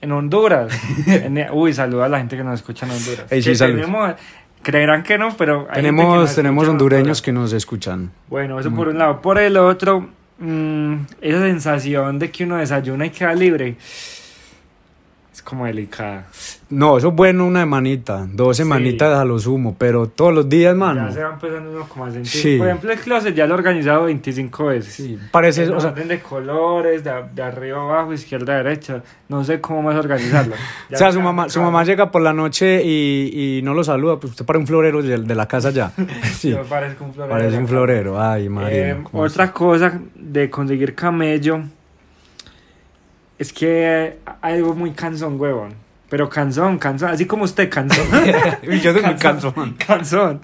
en 0.00 0.12
Honduras. 0.12 0.72
En- 1.06 1.46
uy, 1.52 1.74
saluda 1.74 2.06
a 2.06 2.08
la 2.08 2.18
gente 2.18 2.36
que 2.36 2.42
nos 2.42 2.54
escucha 2.54 2.86
en 2.86 2.92
Honduras. 2.92 3.26
Sí, 3.28 3.52
tenemos, 3.58 4.14
creerán 4.62 5.02
que 5.02 5.18
no, 5.18 5.36
pero 5.36 5.60
hay 5.68 5.74
que 5.76 5.88
Tenemos, 5.88 6.34
tenemos 6.34 6.64
en 6.64 6.70
hondureños 6.70 7.20
que 7.20 7.32
nos 7.32 7.52
escuchan. 7.52 8.10
Bueno, 8.28 8.58
eso 8.58 8.70
por 8.74 8.88
un 8.88 8.96
lado. 8.98 9.20
Por 9.20 9.38
el 9.38 9.58
otro, 9.58 10.08
mm, 10.40 10.94
esa 11.20 11.40
sensación 11.42 12.18
de 12.18 12.30
que 12.30 12.44
uno 12.44 12.56
desayuna 12.56 13.06
y 13.06 13.10
queda 13.10 13.34
libre 13.34 13.76
es 15.40 15.42
como 15.42 15.64
delicada. 15.64 16.26
No, 16.68 16.98
eso 16.98 17.08
es 17.08 17.14
bueno 17.14 17.46
una 17.46 17.60
semanita, 17.60 18.26
dos 18.30 18.56
Sí. 18.56 18.62
semanitas 18.62 19.18
a 19.18 19.24
lo 19.24 19.38
sumo, 19.38 19.74
pero 19.78 20.06
todos 20.08 20.32
los 20.34 20.48
días, 20.48 20.76
mano. 20.76 21.08
Ya 21.08 21.12
se 21.14 21.22
va 21.24 21.32
empezando 21.32 21.70
uno 21.70 21.88
como 21.88 22.04
a 22.04 22.10
sentir. 22.12 22.30
Sí. 22.30 22.56
Por 22.58 22.68
ejemplo, 22.68 22.92
el 22.92 22.98
closet 23.00 23.34
ya 23.34 23.46
lo 23.46 23.54
he 23.54 23.58
organizado 23.58 24.04
25 24.04 24.66
veces. 24.66 24.92
Sí, 24.94 25.18
parece, 25.32 25.64
En 25.64 25.72
o 25.72 25.80
sea, 25.80 25.92
de 25.92 26.20
colores, 26.20 27.02
de, 27.02 27.10
de 27.34 27.42
arriba 27.42 27.78
abajo, 27.80 28.12
izquierda 28.12 28.56
derecha. 28.56 29.02
No 29.28 29.42
sé 29.44 29.60
cómo 29.60 29.82
más 29.82 29.96
organizarlo. 29.96 30.54
o 30.92 30.96
sea, 30.96 31.10
su 31.10 31.20
mamá, 31.20 31.48
su 31.48 31.60
mamá 31.62 31.82
llega 31.84 32.10
por 32.10 32.22
la 32.22 32.32
noche 32.32 32.82
y, 32.84 33.58
y 33.58 33.62
no 33.62 33.74
lo 33.74 33.82
saluda, 33.82 34.20
pues 34.20 34.32
usted 34.32 34.44
para 34.44 34.58
un 34.58 34.66
florero 34.66 35.02
de, 35.02 35.18
de 35.18 35.34
la 35.34 35.48
casa 35.48 35.70
ya. 35.70 35.92
Sí, 36.34 36.50
Yo 36.50 36.62
parezco 36.64 37.04
un 37.04 37.14
florero. 37.14 37.34
parece 37.36 37.58
un 37.58 37.66
florero. 37.68 38.20
Ay, 38.22 38.46
Eh, 38.46 38.48
María. 38.50 38.98
¿cómo 39.02 39.22
otra 39.22 39.52
cosa 39.52 39.98
de 40.14 40.48
conseguir 40.50 40.94
camello 40.94 41.62
es 43.40 43.54
que 43.54 44.18
hay 44.42 44.54
algo 44.54 44.74
muy 44.74 44.90
cansón, 44.90 45.40
huevón. 45.40 45.72
Pero 46.10 46.28
cansón, 46.28 46.78
cansón, 46.78 47.08
así 47.08 47.24
como 47.24 47.44
usted, 47.44 47.70
cansón. 47.70 48.06
Yo 48.82 48.92
soy 48.92 49.02
muy 49.02 49.14
cansón. 49.14 49.76
Cansón. 49.78 50.42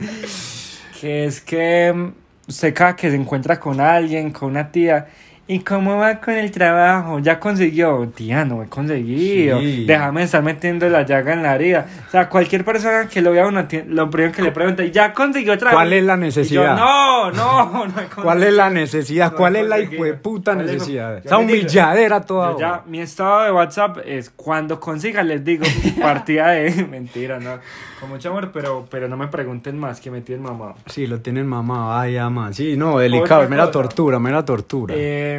Que 0.98 1.26
es 1.26 1.42
que 1.42 1.92
mm, 1.94 2.12
usted 2.48 2.72
cada 2.72 2.96
que 2.96 3.10
se 3.10 3.16
encuentra 3.16 3.60
con 3.60 3.82
alguien, 3.82 4.30
con 4.30 4.48
una 4.48 4.72
tía, 4.72 5.08
¿y 5.48 5.60
cómo 5.60 5.96
va 5.98 6.20
con 6.20 6.34
el 6.34 6.50
trabajo? 6.50 7.18
¿Ya 7.20 7.38
consiguió? 7.38 8.08
Tía, 8.14 8.44
no 8.44 8.62
he 8.62 8.66
conseguido. 8.66 9.60
Sí. 9.60 9.84
Déjame 9.86 10.24
estar 10.24 10.42
metiendo 10.42 10.88
la 10.88 11.02
llaga 11.02 11.32
en 11.32 11.42
la 11.42 11.54
herida. 11.54 11.86
O 12.08 12.10
sea, 12.10 12.28
cualquier 12.28 12.64
persona 12.64 13.08
que 13.08 13.22
lo 13.22 13.32
vea 13.32 13.46
uno, 13.46 13.66
lo 13.88 14.10
primero 14.10 14.32
que 14.32 14.42
le 14.42 14.52
pregunta, 14.52 14.84
¿ya 14.84 15.12
consiguió 15.12 15.56
trabajo? 15.56 15.76
¿Cuál 15.76 15.92
es 15.92 16.04
la 16.04 16.14
yo, 16.14 16.20
necesidad? 16.20 16.76
no, 16.76 17.30
no, 17.30 17.86
no 17.86 18.00
he 18.00 18.06
¿Cuál 18.06 18.42
es 18.42 18.52
la 18.54 18.70
necesidad? 18.70 19.30
No 19.32 19.36
¿Cuál 19.36 19.56
es 19.56 19.66
la 19.66 19.76
puta 20.20 20.54
necesidad? 20.54 21.18
Esa 21.24 21.38
humilladera 21.38 22.20
toda. 22.22 22.52
Yo 22.52 22.58
ya, 22.58 22.82
mi 22.86 23.00
estado 23.00 23.44
de 23.44 23.52
WhatsApp 23.52 23.98
es 24.04 24.30
cuando 24.30 24.80
consiga, 24.80 25.22
les 25.22 25.44
digo, 25.44 25.64
partida 26.00 26.48
de 26.50 26.84
mentira, 26.90 27.38
¿no? 27.38 27.58
Con 28.00 28.10
mucho 28.10 28.28
amor, 28.28 28.50
pero, 28.52 28.86
pero 28.90 29.08
no 29.08 29.16
me 29.16 29.28
pregunten 29.28 29.78
más, 29.78 30.00
que 30.00 30.10
me 30.10 30.20
tienen 30.20 30.44
mamado. 30.44 30.74
Sí, 30.86 31.06
lo 31.06 31.20
tienen 31.20 31.46
mamá, 31.46 31.98
ay, 32.00 32.18
ama. 32.18 32.52
Sí, 32.52 32.76
no, 32.76 32.98
delicado, 32.98 33.48
mera 33.48 33.70
tortura, 33.70 34.18
mera 34.18 34.44
tortura. 34.44 34.94
Eh, 34.96 35.35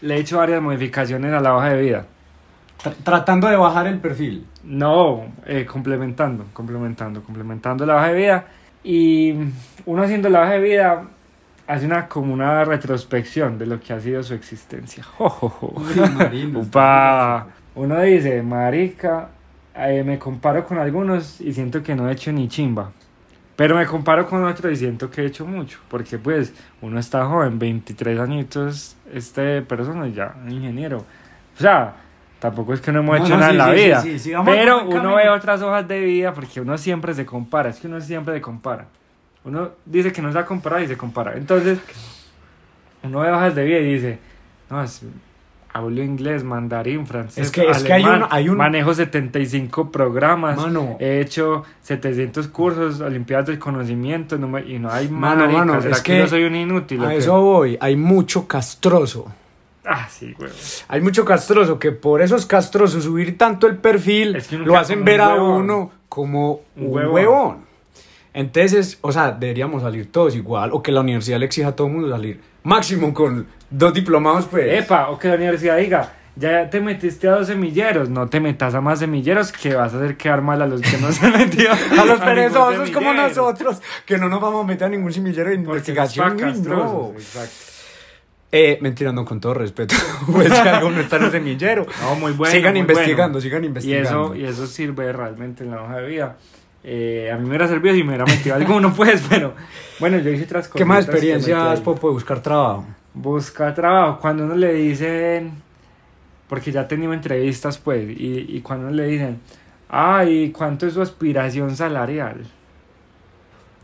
le 0.00 0.16
he 0.16 0.18
hecho 0.20 0.38
varias 0.38 0.62
modificaciones 0.62 1.32
a 1.32 1.40
la 1.40 1.54
hoja 1.56 1.70
de 1.70 1.80
vida. 1.82 2.06
Tr- 2.82 2.94
Tratando 3.02 3.48
de 3.48 3.56
bajar 3.56 3.86
el 3.86 3.98
perfil. 3.98 4.46
No, 4.64 5.24
eh, 5.46 5.64
complementando, 5.66 6.44
complementando, 6.52 7.22
complementando 7.22 7.84
la 7.86 7.96
hoja 7.96 8.08
de 8.08 8.14
vida. 8.14 8.44
Y 8.84 9.34
uno 9.86 10.02
haciendo 10.02 10.28
la 10.28 10.42
hoja 10.42 10.52
de 10.52 10.60
vida 10.60 11.02
hace 11.66 11.86
una 11.86 12.06
como 12.08 12.32
una 12.32 12.64
retrospección 12.64 13.58
de 13.58 13.66
lo 13.66 13.80
que 13.80 13.92
ha 13.92 14.00
sido 14.00 14.22
su 14.22 14.34
existencia. 14.34 15.02
Jo, 15.02 15.28
jo, 15.28 15.48
jo. 15.48 15.74
Upa. 16.60 17.46
Uno 17.74 18.00
dice, 18.00 18.42
marica, 18.42 19.28
eh, 19.76 20.02
me 20.04 20.18
comparo 20.18 20.64
con 20.64 20.78
algunos 20.78 21.40
y 21.40 21.52
siento 21.52 21.82
que 21.82 21.94
no 21.94 22.08
he 22.08 22.12
hecho 22.12 22.32
ni 22.32 22.48
chimba. 22.48 22.92
Pero 23.58 23.74
me 23.74 23.84
comparo 23.86 24.24
con 24.28 24.44
otros 24.44 24.72
y 24.72 24.76
siento 24.76 25.10
que 25.10 25.22
he 25.22 25.26
hecho 25.26 25.44
mucho. 25.44 25.80
Porque 25.88 26.16
pues 26.16 26.54
uno 26.80 27.00
está 27.00 27.26
joven, 27.26 27.58
23 27.58 28.20
añitos, 28.20 28.96
este 29.12 29.62
persona 29.62 30.06
ya, 30.06 30.32
ingeniero. 30.48 30.98
O 30.98 31.60
sea, 31.60 31.96
tampoco 32.38 32.72
es 32.72 32.80
que 32.80 32.92
no 32.92 33.00
hemos 33.00 33.18
No, 33.18 33.24
hecho 33.26 33.34
no, 33.34 33.40
nada 33.40 33.50
sí, 33.50 33.52
en 33.54 33.58
la 33.58 34.00
sí, 34.00 34.08
sí, 34.20 34.30
vida. 34.30 34.42
sí, 34.44 34.44
pero 34.44 34.84
uno 34.84 35.16
ve 35.16 35.28
otras 35.28 35.60
hojas 35.60 35.88
de 35.88 35.98
vida 36.00 36.32
porque 36.32 36.60
uno 36.60 36.78
siempre 36.78 37.12
se 37.14 37.26
compara. 37.26 37.70
Es 37.70 37.80
que 37.80 37.88
uno 37.88 38.00
siempre 38.00 38.34
se 38.34 38.40
compara. 38.40 38.86
Uno 39.44 39.70
dice 39.84 40.12
que 40.12 40.22
no 40.22 40.28
se 40.28 40.34
va 40.36 40.42
a 40.42 40.46
comparar 40.46 40.80
y 40.82 40.86
se 40.86 40.96
compara. 40.96 41.32
Entonces, 41.36 41.80
uno 43.02 43.20
ve 43.20 43.32
hojas 43.32 43.56
de 43.56 43.64
vida 43.64 43.78
y 43.80 43.94
dice, 43.94 44.18
no, 44.70 44.82
es- 44.84 45.02
hablo 45.72 46.02
inglés, 46.02 46.44
mandarín, 46.44 47.06
francés, 47.06 47.46
Es 47.46 47.50
que- 47.52 47.68
es 47.68 47.82
que 47.84 47.92
hay 47.92 48.02
uno- 48.04 48.26
hay 48.30 48.48
un- 48.48 48.56
manejo 48.56 48.94
75 48.94 49.90
programas, 49.92 50.56
Mano. 50.56 50.96
he 50.98 51.20
hecho 51.20 51.64
700 51.82 52.48
cursos, 52.48 53.00
olimpiadas 53.00 53.46
del 53.46 53.58
conocimiento, 53.58 54.38
no 54.38 54.48
me- 54.48 54.64
y 54.66 54.78
no 54.78 54.90
hay 54.90 55.08
Mano, 55.08 55.42
marica, 55.42 55.58
mano, 55.64 55.80
¿será 55.82 55.96
es 55.96 56.02
que, 56.02 56.12
que 56.14 56.18
yo 56.20 56.26
soy 56.28 56.44
un 56.44 56.56
inútil. 56.56 57.04
A 57.04 57.14
eso 57.14 57.40
voy, 57.40 57.76
hay 57.80 57.96
mucho 57.96 58.46
castroso. 58.48 59.26
Ah, 59.84 60.06
sí, 60.10 60.34
güey. 60.38 60.50
Hay 60.88 61.00
mucho 61.00 61.24
castroso 61.24 61.78
que 61.78 61.92
por 61.92 62.20
esos 62.20 62.44
castrosos 62.44 63.04
subir 63.04 63.38
tanto 63.38 63.66
el 63.66 63.76
perfil 63.76 64.36
Es 64.36 64.48
que 64.48 64.58
lo 64.58 64.76
hacen 64.76 65.02
ver 65.04 65.20
un 65.22 65.26
a 65.26 65.34
uno 65.42 65.90
como 66.10 66.60
Un 66.76 66.86
un 66.86 66.94
huevón. 66.94 67.14
huevón. 67.14 67.67
Entonces, 68.38 68.98
o 69.00 69.10
sea, 69.10 69.32
deberíamos 69.32 69.82
salir 69.82 70.12
todos 70.12 70.36
igual 70.36 70.70
o 70.72 70.80
que 70.80 70.92
la 70.92 71.00
universidad 71.00 71.40
le 71.40 71.46
exija 71.46 71.70
a 71.70 71.72
todo 71.74 71.88
el 71.88 71.94
mundo 71.94 72.08
salir 72.08 72.40
máximo 72.62 73.12
con 73.12 73.48
dos 73.68 73.92
diplomados, 73.92 74.46
pues. 74.46 74.80
Epa, 74.84 75.10
o 75.10 75.18
que 75.18 75.26
la 75.26 75.34
universidad 75.34 75.76
diga, 75.76 76.12
ya 76.36 76.70
te 76.70 76.80
metiste 76.80 77.26
a 77.26 77.32
dos 77.32 77.48
semilleros, 77.48 78.08
no 78.08 78.28
te 78.28 78.38
metas 78.38 78.76
a 78.76 78.80
más 78.80 79.00
semilleros 79.00 79.50
que 79.50 79.74
vas 79.74 79.92
a 79.92 79.96
hacer 79.96 80.16
quedar 80.16 80.40
mal 80.40 80.62
a 80.62 80.68
los 80.68 80.80
que 80.80 80.98
no 80.98 81.10
se 81.10 81.26
han 81.26 81.32
metido. 81.32 81.72
A 82.00 82.04
los 82.04 82.20
perezosos 82.20 82.92
como 82.92 83.12
nosotros, 83.12 83.82
que 84.06 84.18
no 84.18 84.28
nos 84.28 84.40
vamos 84.40 84.62
a 84.62 84.68
meter 84.68 84.86
a 84.86 84.90
ningún 84.90 85.12
semillero 85.12 85.48
de 85.48 85.56
investigación. 85.56 86.36
uy, 86.36 86.60
no. 86.60 87.12
Exacto. 87.16 87.56
Eh, 88.52 88.78
mentira, 88.80 89.10
no, 89.10 89.24
con 89.24 89.40
todo 89.40 89.54
respeto. 89.54 89.96
pues 90.32 90.52
si 90.54 90.68
alguno 90.68 91.00
está 91.00 91.16
en 91.16 91.24
el 91.24 91.30
semillero. 91.32 91.86
No, 92.02 92.14
muy 92.14 92.30
bueno. 92.30 92.52
sigan 92.52 92.74
muy 92.74 92.82
investigando, 92.82 93.32
bueno. 93.32 93.40
sigan 93.40 93.64
Y 93.64 93.66
investigando. 93.66 94.26
eso, 94.26 94.34
y 94.36 94.44
eso 94.44 94.68
sirve 94.68 95.12
realmente 95.12 95.64
en 95.64 95.72
la 95.72 95.82
hoja 95.82 95.96
de 95.96 96.06
vida. 96.06 96.36
Eh, 96.84 97.30
a 97.32 97.36
mí 97.36 97.42
me 97.42 97.48
hubiera 97.48 97.68
servido 97.68 97.94
si 97.94 98.02
me 98.02 98.10
hubiera 98.10 98.24
metido 98.24 98.54
alguno, 98.54 98.92
pues, 98.94 99.22
pero 99.28 99.54
bueno, 99.98 100.18
yo 100.18 100.30
hice 100.30 100.44
otras 100.44 100.68
cosas. 100.68 100.78
¿Qué 100.78 100.84
más 100.84 101.04
experiencias, 101.04 101.80
Popo, 101.80 102.08
de 102.08 102.14
buscar 102.14 102.40
trabajo? 102.40 102.86
Busca 103.14 103.74
trabajo. 103.74 104.20
Cuando 104.20 104.44
uno 104.44 104.54
le 104.54 104.72
dicen, 104.74 105.52
porque 106.48 106.70
ya 106.72 106.82
he 106.82 106.84
tenido 106.84 107.12
entrevistas, 107.12 107.78
pues, 107.78 108.08
y, 108.08 108.46
y 108.48 108.60
cuando 108.60 108.86
uno 108.86 108.96
le 108.96 109.06
dicen, 109.06 109.40
ay, 109.88 110.50
¿cuánto 110.50 110.86
es 110.86 110.94
su 110.94 111.02
aspiración 111.02 111.74
salarial? 111.76 112.46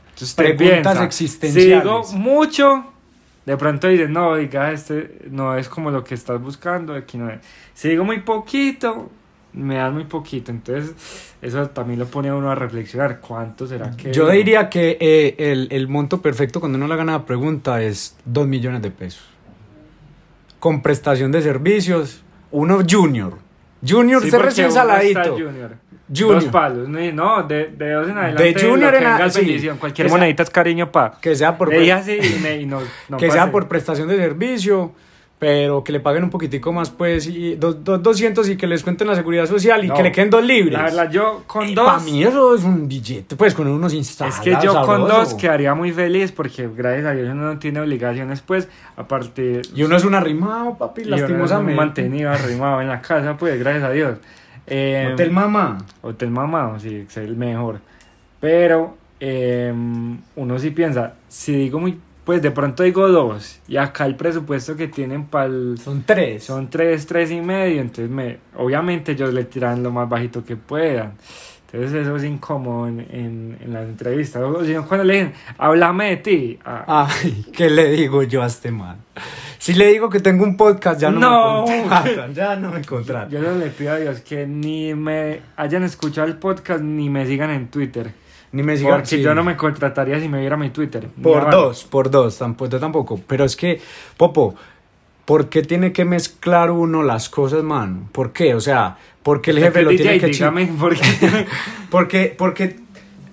Entonces 0.04 0.28
usted 0.28 0.56
Preguntas 0.56 0.92
piensa, 0.92 1.04
existenciales. 1.04 1.64
Si 1.64 1.80
digo 1.80 2.04
mucho, 2.12 2.84
de 3.44 3.56
pronto 3.56 3.88
dicen, 3.88 4.12
no, 4.12 4.36
diga, 4.36 4.70
este 4.70 5.22
no 5.30 5.56
es 5.56 5.68
como 5.68 5.90
lo 5.90 6.04
que 6.04 6.14
estás 6.14 6.40
buscando, 6.40 6.94
aquí 6.94 7.18
no 7.18 7.28
es. 7.28 7.40
Si 7.74 7.88
digo 7.88 8.04
muy 8.04 8.20
poquito, 8.20 9.10
me 9.54 9.76
dan 9.76 9.94
muy 9.94 10.04
poquito. 10.04 10.50
Entonces, 10.50 10.92
eso 11.40 11.66
también 11.70 11.98
lo 11.98 12.06
pone 12.06 12.28
a 12.28 12.34
uno 12.34 12.50
a 12.50 12.54
reflexionar. 12.54 13.20
¿Cuánto 13.20 13.66
será 13.66 13.90
que.? 13.96 14.12
Yo 14.12 14.28
diría 14.28 14.68
que 14.68 14.96
eh, 15.00 15.34
el, 15.38 15.68
el 15.70 15.88
monto 15.88 16.20
perfecto 16.20 16.60
cuando 16.60 16.76
uno 16.76 16.86
le 16.88 16.96
gana 16.96 17.12
la 17.12 17.24
pregunta 17.26 17.80
es 17.82 18.16
2 18.24 18.46
millones 18.46 18.82
de 18.82 18.90
pesos. 18.90 19.24
Con 20.58 20.82
prestación 20.82 21.30
de 21.30 21.42
servicios, 21.42 22.22
uno 22.50 22.78
junior. 22.88 23.34
Junior 23.86 24.22
Sí, 24.22 24.30
se 24.30 24.36
está 24.38 24.70
saladito. 24.70 25.32
junior. 25.34 25.76
Junior. 26.08 26.34
Dos 26.42 26.44
palos, 26.52 26.88
no, 26.88 27.42
de, 27.44 27.68
de 27.68 27.90
dos 27.92 28.08
en 28.08 28.16
adelante. 28.18 28.54
Junior 28.60 28.92
lo 28.92 28.98
que 28.98 28.98
en 28.98 29.06
a- 29.06 29.12
venga 29.12 29.26
es 29.26 29.34
sí. 29.34 29.68
Cualquier 29.78 30.06
Que 30.06 30.10
sea- 30.10 30.18
monedita 30.18 30.42
es 30.42 30.50
cariño, 30.50 30.92
pa. 30.92 31.18
Que 31.20 31.34
sea 31.34 31.56
por, 31.56 31.72
Ella 31.72 32.02
sí 32.02 32.18
y, 32.20 32.40
me- 32.42 32.60
y 32.60 32.66
no, 32.66 32.80
no 33.08 33.16
que 33.16 33.30
sea 33.30 33.50
por 33.50 33.68
prestación 33.68 34.08
de 34.08 34.16
servicio, 34.16 34.92
pero 35.44 35.84
que 35.84 35.92
le 35.92 36.00
paguen 36.00 36.24
un 36.24 36.30
poquitico 36.30 36.72
más, 36.72 36.88
pues, 36.88 37.26
y 37.26 37.54
dos, 37.56 37.84
dos- 37.84 38.02
200 38.02 38.48
y 38.48 38.56
que 38.56 38.66
les 38.66 38.82
cuenten 38.82 39.06
la 39.08 39.14
seguridad 39.14 39.44
social 39.44 39.84
y 39.84 39.88
No. 39.88 39.94
que 39.94 40.02
le 40.02 40.10
queden 40.10 40.30
dos 40.30 40.42
libres. 40.42 40.72
La 40.72 40.84
verdad, 40.84 41.10
yo 41.10 41.42
con 41.46 41.74
dos. 41.74 41.84
Para 41.84 41.98
mí 41.98 42.24
eso 42.24 42.54
es 42.54 42.64
un 42.64 42.88
billete, 42.88 43.36
pues, 43.36 43.52
con 43.52 43.66
unos 43.68 43.92
instalados. 43.92 44.38
Es 44.38 44.42
que 44.42 44.56
yo 44.64 44.86
con 44.86 45.02
dos 45.06 45.34
quedaría 45.34 45.74
muy 45.74 45.92
feliz 45.92 46.32
porque 46.32 46.66
gracias 46.74 47.04
a 47.04 47.10
Dios 47.12 47.28
uno 47.30 47.52
no 47.52 47.58
tiene 47.58 47.78
obligaciones, 47.80 48.40
pues, 48.40 48.70
aparte. 48.96 49.60
Y 49.74 49.82
uno 49.82 49.96
es 49.98 50.04
un 50.06 50.14
arrimado, 50.14 50.78
papi, 50.78 51.02
y 51.02 51.06
uno 51.08 51.16
es 51.16 51.22
un 51.24 51.28
lastimosamente. 51.28 51.76
mantenido, 51.76 52.30
arrimado 52.30 52.80
en 52.80 52.88
la 52.88 53.02
casa, 53.02 53.36
pues, 53.36 53.58
gracias 53.58 53.84
a 53.84 53.90
Dios. 53.90 54.16
Eh, 54.66 55.10
Hotel 55.12 55.30
mamá. 55.30 55.76
Hotel 56.00 56.30
mamado, 56.30 56.78
sí, 56.80 57.04
es 57.06 57.16
el 57.18 57.36
mejor. 57.36 57.80
Pero 58.40 58.96
eh, 59.20 59.74
uno 60.36 60.58
sí 60.58 60.70
piensa, 60.70 61.16
si 61.28 61.52
digo 61.52 61.78
muy, 61.80 61.98
pues 62.24 62.40
de 62.42 62.50
pronto 62.50 62.82
digo 62.82 63.08
dos, 63.08 63.60
y 63.68 63.76
acá 63.76 64.06
el 64.06 64.16
presupuesto 64.16 64.76
que 64.76 64.88
tienen 64.88 65.26
para 65.26 65.48
Son 65.82 66.02
tres. 66.06 66.44
son 66.44 66.70
tres, 66.70 67.06
tres 67.06 67.30
y 67.30 67.40
medio, 67.40 67.80
entonces 67.80 68.10
me, 68.10 68.38
obviamente 68.56 69.12
ellos 69.12 69.32
le 69.34 69.44
tiran 69.44 69.82
lo 69.82 69.90
más 69.90 70.08
bajito 70.08 70.44
que 70.44 70.56
puedan. 70.56 71.12
Entonces 71.72 72.02
eso 72.02 72.14
es 72.14 72.22
incómodo 72.22 72.86
en, 72.86 73.00
en, 73.00 73.58
en 73.60 73.72
las 73.72 73.82
entrevistas. 73.88 74.40
O 74.44 74.64
si 74.64 74.72
no, 74.72 74.86
cuando 74.86 75.02
le 75.02 75.14
dicen, 75.14 75.32
háblame 75.58 76.10
de 76.10 76.16
ti. 76.18 76.58
ah, 76.64 77.08
Ay, 77.10 77.46
¿qué 77.52 77.68
le 77.68 77.90
digo 77.90 78.22
yo 78.22 78.44
a 78.44 78.46
este 78.46 78.70
man? 78.70 78.98
Si 79.58 79.74
le 79.74 79.88
digo 79.88 80.08
que 80.08 80.20
tengo 80.20 80.44
un 80.44 80.56
podcast, 80.56 81.00
ya 81.00 81.10
no, 81.10 81.18
No. 81.18 81.66
me 81.66 81.80
contratan. 81.80 82.32
Ya 82.34 82.54
no 82.56 82.70
me 82.70 82.84
contratan. 82.84 83.28
yo 83.30 83.40
solo 83.42 83.58
le 83.58 83.70
pido 83.70 83.92
a 83.92 83.96
Dios 83.96 84.20
que 84.20 84.46
ni 84.46 84.94
me 84.94 85.40
hayan 85.56 85.82
escuchado 85.82 86.28
el 86.28 86.36
podcast 86.36 86.80
ni 86.80 87.10
me 87.10 87.26
sigan 87.26 87.50
en 87.50 87.66
Twitter. 87.66 88.12
Ni 88.54 88.62
me 88.62 88.76
sigan. 88.76 88.92
Porque 88.94 89.16
sí. 89.16 89.20
yo 89.20 89.34
no 89.34 89.42
me 89.42 89.56
contrataría 89.56 90.20
si 90.20 90.28
me 90.28 90.38
viera 90.38 90.56
mi 90.56 90.70
Twitter. 90.70 91.08
Por 91.20 91.50
dos, 91.50 91.82
por 91.82 92.08
dos, 92.08 92.38
tampoco, 92.38 92.70
yo 92.70 92.78
tampoco. 92.78 93.20
Pero 93.26 93.44
es 93.44 93.56
que, 93.56 93.80
Popo, 94.16 94.54
¿por 95.24 95.48
qué 95.48 95.62
tiene 95.62 95.92
que 95.92 96.04
mezclar 96.04 96.70
uno 96.70 97.02
las 97.02 97.28
cosas, 97.28 97.64
man? 97.64 98.08
¿Por 98.12 98.32
qué? 98.32 98.54
O 98.54 98.60
sea, 98.60 98.96
porque 99.24 99.50
el 99.50 99.58
jefe 99.58 99.82
lo 99.82 99.90
DJ, 99.90 100.02
tiene 100.02 100.20
que 100.20 100.26
dígame, 100.28 100.66
¿por 100.78 100.94
qué? 100.94 101.46
Porque, 101.90 102.32
porque 102.38 102.76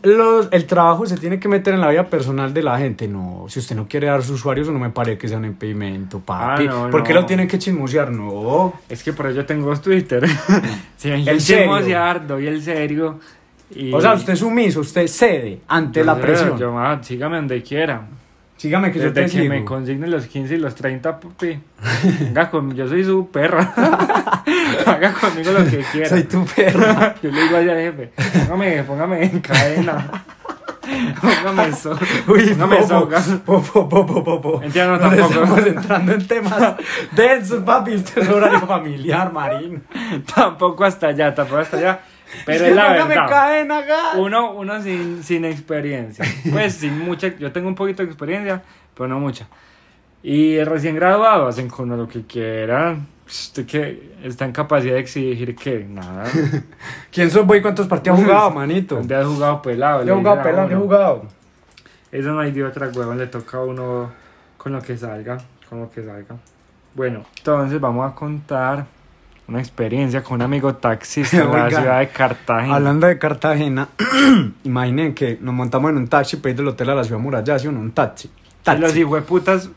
los, 0.01 0.47
el 0.49 0.65
trabajo 0.65 1.05
se 1.05 1.17
tiene 1.17 1.39
que 1.39 1.47
meter 1.47 1.75
en 1.75 1.81
la 1.81 1.91
vida 1.91 2.07
personal 2.07 2.51
de 2.51 2.63
la 2.63 2.79
gente. 2.79 3.07
No, 3.07 3.45
si 3.47 3.59
usted 3.59 3.75
no 3.75 3.87
quiere 3.87 4.07
dar 4.07 4.23
sus 4.23 4.39
usuarios, 4.39 4.69
no 4.69 4.79
me 4.79 4.89
parece 4.89 5.19
que 5.19 5.27
sea 5.27 5.37
un 5.37 5.45
impedimento, 5.45 6.19
papi. 6.19 6.65
Ah, 6.65 6.71
no, 6.71 6.89
¿Por 6.89 7.03
qué 7.03 7.13
lo 7.13 7.27
tienen 7.27 7.47
que 7.47 7.59
chismosear? 7.59 8.09
No. 8.09 8.73
es 8.89 9.03
que 9.03 9.13
por 9.13 9.27
eso 9.27 9.45
tengo 9.45 9.71
Twitter. 9.79 10.27
si 10.97 11.11
¿El 11.11 11.37
chismosear, 11.37 12.25
doy 12.25 12.47
el 12.47 12.59
serio. 12.63 13.19
Y... 13.75 13.93
O 13.93 14.01
sea, 14.01 14.13
usted 14.13 14.33
es 14.33 14.39
sumiso, 14.39 14.81
usted 14.81 15.07
cede 15.07 15.61
ante 15.67 15.99
Yo 15.99 16.05
la 16.05 16.15
sé, 16.15 16.21
presión. 16.21 16.57
Yo, 16.57 16.77
ah, 16.77 16.99
sígame 17.01 17.37
donde 17.37 17.61
quiera. 17.63 18.07
Sígame 18.61 18.91
que 18.91 18.99
yo 18.99 19.05
Desde 19.05 19.15
te 19.15 19.21
que 19.23 19.29
sigo. 19.29 19.49
me 19.55 19.65
consignen 19.65 20.11
los 20.11 20.27
15 20.27 20.53
y 20.53 20.57
los 20.59 20.75
30, 20.75 21.19
papi. 21.19 21.59
Venga 22.19 22.51
conmigo, 22.51 22.77
yo 22.77 22.87
soy 22.87 23.03
su 23.03 23.27
perra. 23.31 23.73
Haga 24.85 25.13
conmigo 25.13 25.51
lo 25.51 25.65
que 25.65 25.79
quiera. 25.91 26.09
Soy 26.09 26.25
tu 26.25 26.45
perra. 26.45 27.15
Yo 27.23 27.31
le 27.31 27.41
digo 27.41 27.57
allá 27.57 27.71
al 27.71 27.79
jefe, 27.79 28.11
póngame, 28.47 28.83
póngame 28.83 29.23
en 29.23 29.39
cadena. 29.39 30.23
póngame 31.21 31.69
eso. 31.69 31.97
Uy, 32.27 32.49
póngame 32.49 32.75
popo, 32.77 32.87
soga. 32.87 33.23
popo, 33.43 33.89
popo, 33.89 34.23
popo. 34.23 34.61
Entiendo, 34.61 34.97
Nos 34.97 35.01
tampoco. 35.01 35.33
Estamos 35.33 35.65
entrando 35.65 36.11
en 36.13 36.27
temas 36.27 36.75
densos, 37.13 37.63
papi. 37.63 37.93
Este 37.93 38.21
es 38.21 38.29
horario 38.29 38.61
familiar, 38.67 39.33
Marín. 39.33 39.81
Tampoco 40.35 40.83
hasta 40.85 41.07
allá, 41.07 41.33
tampoco 41.33 41.61
hasta 41.61 41.77
allá. 41.77 41.99
Pero 42.45 42.65
es 42.67 42.75
la 42.75 42.93
verdad. 42.93 43.27
cadena, 43.27 43.81
gas. 43.81 44.15
Uno, 44.17 44.51
uno 44.53 44.81
sin, 44.81 45.23
sin 45.23 45.45
experiencia. 45.45 46.25
Pues 46.51 46.75
sin 46.75 46.99
mucha, 46.99 47.35
yo 47.37 47.51
tengo 47.51 47.67
un 47.67 47.75
poquito 47.75 48.03
de 48.03 48.09
experiencia, 48.09 48.61
pero 48.95 49.07
no 49.07 49.19
mucha. 49.19 49.47
Y 50.23 50.63
recién 50.63 50.95
graduado 50.95 51.47
hacen 51.47 51.67
con 51.67 51.89
lo 51.89 52.07
que 52.07 52.25
quieran. 52.25 53.07
Usted 53.25 53.65
que 53.65 54.13
está 54.23 54.45
en 54.45 54.51
capacidad 54.51 54.93
de 54.93 54.99
exigir 54.99 55.55
que 55.55 55.85
nada. 55.87 56.25
¿Quién 57.11 57.31
sos, 57.31 57.45
voy? 57.45 57.61
¿Cuántos 57.61 57.87
partidos 57.87 58.19
has 58.19 58.25
jugado, 58.25 58.51
manito? 58.51 58.95
¿Dónde 58.95 59.15
has 59.15 59.25
jugado 59.25 59.61
pelado? 59.61 60.03
Yo 60.03 60.13
he 60.13 60.17
jugado 60.17 60.43
pelado, 60.43 60.69
yo 60.69 60.77
he 60.77 60.79
jugado. 60.81 61.25
Eso 62.11 62.31
no 62.33 62.41
hay 62.41 62.51
de 62.51 62.63
otra 62.65 62.89
huevón, 62.89 63.17
le 63.17 63.27
toca 63.27 63.57
a 63.57 63.63
uno 63.63 64.11
con 64.57 64.73
lo 64.73 64.81
que 64.81 64.97
salga, 64.97 65.37
con 65.69 65.79
lo 65.79 65.89
que 65.89 66.03
salga. 66.03 66.35
Bueno, 66.93 67.23
entonces 67.37 67.79
vamos 67.79 68.11
a 68.11 68.13
contar 68.13 68.85
una 69.51 69.59
experiencia 69.59 70.23
con 70.23 70.35
un 70.35 70.43
amigo 70.43 70.75
taxista 70.75 71.37
en 71.37 71.51
la 71.51 71.65
Oiga, 71.65 71.81
ciudad 71.81 71.99
de 71.99 72.07
Cartagena. 72.07 72.75
Hablando 72.75 73.07
de 73.07 73.19
Cartagena, 73.19 73.89
imaginen 74.63 75.13
que 75.13 75.37
nos 75.41 75.53
montamos 75.53 75.91
en 75.91 75.97
un 75.97 76.07
taxi 76.07 76.37
para 76.37 76.51
ir 76.51 76.55
del 76.55 76.69
hotel 76.69 76.89
a 76.89 76.95
la 76.95 77.03
ciudad 77.03 77.19
muralla, 77.19 77.59
¿sí 77.59 77.67
o 77.67 77.71
no? 77.71 77.81
Un 77.81 77.91
taxi. 77.91 78.27
Y 78.27 78.69
los 78.71 78.79
Taxi. 78.79 78.99
hijueputas 79.01 79.69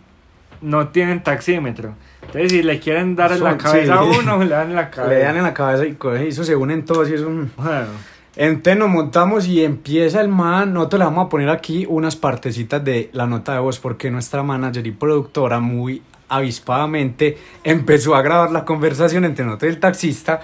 no 0.60 0.88
tienen 0.88 1.22
taxímetro. 1.22 1.94
Entonces, 2.22 2.52
si 2.52 2.62
le 2.62 2.78
quieren 2.78 3.16
dar 3.16 3.32
en 3.32 3.42
la 3.42 3.58
cabeza 3.58 3.94
a 4.00 4.04
sí. 4.04 4.18
uno, 4.20 4.38
le 4.44 4.50
dan 4.50 4.70
en 4.70 4.76
la 4.76 4.90
cabeza. 4.90 5.14
Le 5.18 5.24
dan 5.24 5.36
en 5.36 5.42
la 5.42 5.54
cabeza 5.54 5.86
y 5.86 5.94
coge, 5.94 6.28
eso 6.28 6.44
se 6.44 6.54
unen 6.54 6.84
todos 6.84 7.10
y 7.10 7.14
eso... 7.14 7.28
mm. 7.28 7.50
Bueno, 7.56 7.86
Entonces 8.36 8.78
nos 8.78 8.88
montamos 8.88 9.46
y 9.48 9.64
empieza 9.64 10.20
el 10.20 10.28
man, 10.28 10.72
nosotros 10.72 11.00
le 11.00 11.04
vamos 11.04 11.26
a 11.26 11.28
poner 11.28 11.48
aquí 11.48 11.84
unas 11.88 12.14
partecitas 12.14 12.82
de 12.84 13.10
la 13.12 13.26
nota 13.26 13.54
de 13.54 13.58
voz 13.58 13.80
porque 13.80 14.10
nuestra 14.10 14.42
manager 14.44 14.86
y 14.86 14.92
productora 14.92 15.58
muy 15.58 16.00
avispadamente 16.36 17.38
empezó 17.62 18.14
a 18.14 18.22
grabar 18.22 18.50
la 18.50 18.64
conversación 18.64 19.24
entre 19.24 19.44
nosotros 19.44 19.70
y 19.70 19.74
el 19.74 19.80
taxista. 19.80 20.40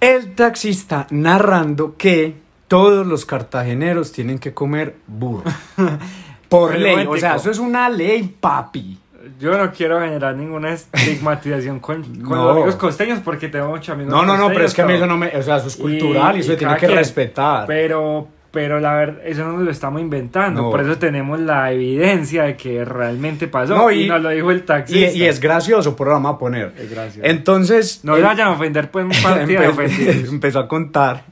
El 0.00 0.34
taxista 0.34 1.06
narrando 1.10 1.96
que 1.96 2.34
todos 2.68 3.06
los 3.06 3.24
cartageneros 3.26 4.12
tienen 4.12 4.38
que 4.38 4.54
comer 4.54 4.96
burro. 5.06 5.44
Por 6.48 6.76
ley, 6.76 7.06
o 7.08 7.16
sea, 7.16 7.36
eso 7.36 7.50
es 7.50 7.58
una 7.58 7.88
ley, 7.88 8.34
papi. 8.40 8.98
yo 9.38 9.56
no 9.56 9.70
quiero 9.70 10.00
generar 10.00 10.34
ninguna 10.34 10.72
estigmatización 10.72 11.78
con, 11.78 12.02
con 12.02 12.36
No. 12.38 12.44
los 12.44 12.52
amigos 12.56 12.76
costeños 12.76 13.20
porque 13.24 13.48
tengo 13.48 13.68
muchos 13.68 13.90
amigos 13.90 14.12
No, 14.12 14.24
no, 14.24 14.36
no, 14.36 14.48
pero 14.48 14.64
es 14.64 14.74
que 14.74 14.82
a 14.82 14.86
mí 14.86 14.94
eso 14.94 15.06
no 15.06 15.16
me, 15.16 15.28
o 15.28 15.42
sea, 15.42 15.58
eso 15.58 15.68
es 15.68 15.76
cultural 15.76 16.36
y, 16.36 16.40
eso 16.40 16.50
y 16.50 16.54
se 16.54 16.58
tiene 16.58 16.76
que 16.76 16.88
respetar. 16.88 17.66
Pero, 17.68 18.26
pero 18.50 18.80
la 18.80 18.94
verdad, 18.94 19.18
eso 19.24 19.44
no 19.44 19.52
nos 19.52 19.62
lo 19.62 19.70
estamos 19.70 20.00
inventando. 20.00 20.62
No. 20.62 20.70
Por 20.70 20.80
eso 20.80 20.98
tenemos 20.98 21.38
la 21.40 21.70
evidencia 21.72 22.42
de 22.44 22.56
que 22.56 22.84
realmente 22.84 23.46
pasó. 23.48 23.76
No, 23.76 23.90
y, 23.90 24.04
y- 24.04 24.08
nos 24.08 24.20
lo 24.22 24.30
dijo 24.30 24.50
el 24.50 24.58
Y, 24.58 24.62
taxista. 24.62 25.12
y 25.16 25.24
es 25.24 25.38
gracioso, 25.40 25.94
por 25.94 26.08
lo 26.08 26.14
vamos 26.14 26.34
a 26.34 26.38
poner. 26.38 26.72
Es 26.78 26.90
gracioso. 26.90 27.20
Entonces, 27.28 28.00
no 28.02 28.16
se 28.16 28.22
vayan 28.22 28.48
a 28.48 28.50
ofender, 28.52 28.90
pues, 28.90 29.06
partida 29.22 29.60
de 29.60 29.68
ofendidos. 29.68 30.16
empezó 30.32 30.58
a 30.60 30.66
contar 30.68 31.22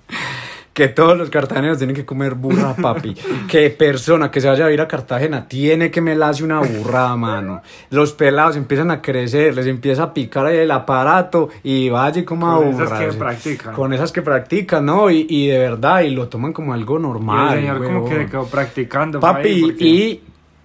que 0.78 0.88
todos 0.88 1.18
los 1.18 1.28
cartageneros 1.28 1.78
tienen 1.78 1.96
que 1.96 2.04
comer 2.04 2.34
burra, 2.36 2.72
papi. 2.80 3.14
que 3.48 3.68
persona 3.70 4.30
que 4.30 4.40
se 4.40 4.46
vaya 4.48 4.66
a 4.66 4.70
ir 4.72 4.80
a 4.80 4.86
Cartagena 4.86 5.48
tiene 5.48 5.90
que 5.90 6.00
melarse 6.00 6.44
una 6.44 6.60
burra, 6.60 7.16
mano. 7.16 7.62
Los 7.90 8.12
pelados 8.12 8.54
empiezan 8.54 8.92
a 8.92 9.02
crecer, 9.02 9.56
les 9.56 9.66
empieza 9.66 10.04
a 10.04 10.14
picar 10.14 10.46
el 10.52 10.70
aparato 10.70 11.48
y 11.64 11.88
vaya 11.88 12.24
como 12.24 12.48
a 12.50 12.58
Con 12.58 12.68
esas 12.68 12.92
que 13.00 13.10
sí. 13.12 13.18
practican. 13.18 13.74
Con 13.74 13.92
esas 13.92 14.12
que 14.12 14.22
practican, 14.22 14.86
¿no? 14.86 15.10
Y, 15.10 15.26
y 15.28 15.48
de 15.48 15.58
verdad, 15.58 16.02
y 16.02 16.10
lo 16.10 16.28
toman 16.28 16.52
como 16.52 16.72
algo 16.72 16.96
Y 16.98 17.02
normal. 17.02 17.54
el 17.58 17.60
señor 17.62 17.84
como 17.84 18.08
que 18.08 18.26
quedó 18.26 18.46
practicando. 18.46 19.18
Papi, 19.18 19.60
porque- 19.62 19.84
y 19.84 20.22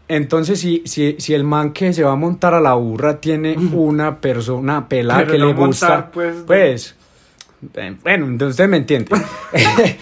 entonces 0.07 0.59
si, 0.59 0.83
si, 0.85 1.15
si 1.17 1.33
el 1.33 1.43
man 1.43 1.71
que 1.73 1.91
se 1.91 2.03
va 2.03 2.11
a 2.11 2.15
montar 2.15 2.53
a 2.53 2.61
la 2.61 2.75
burra 2.75 3.19
tiene 3.19 3.55
una 3.73 4.17
persona 4.17 4.87
pelada 4.87 5.21
Pero 5.21 5.31
que 5.31 5.37
no 5.39 5.45
le 5.47 5.53
gusta, 5.53 5.87
montar, 5.87 6.11
pues, 6.11 6.35
pues, 6.45 6.95
bueno, 8.03 8.25
entonces 8.27 8.51
usted 8.53 8.67
me 8.67 8.77
entiende. 8.77 9.09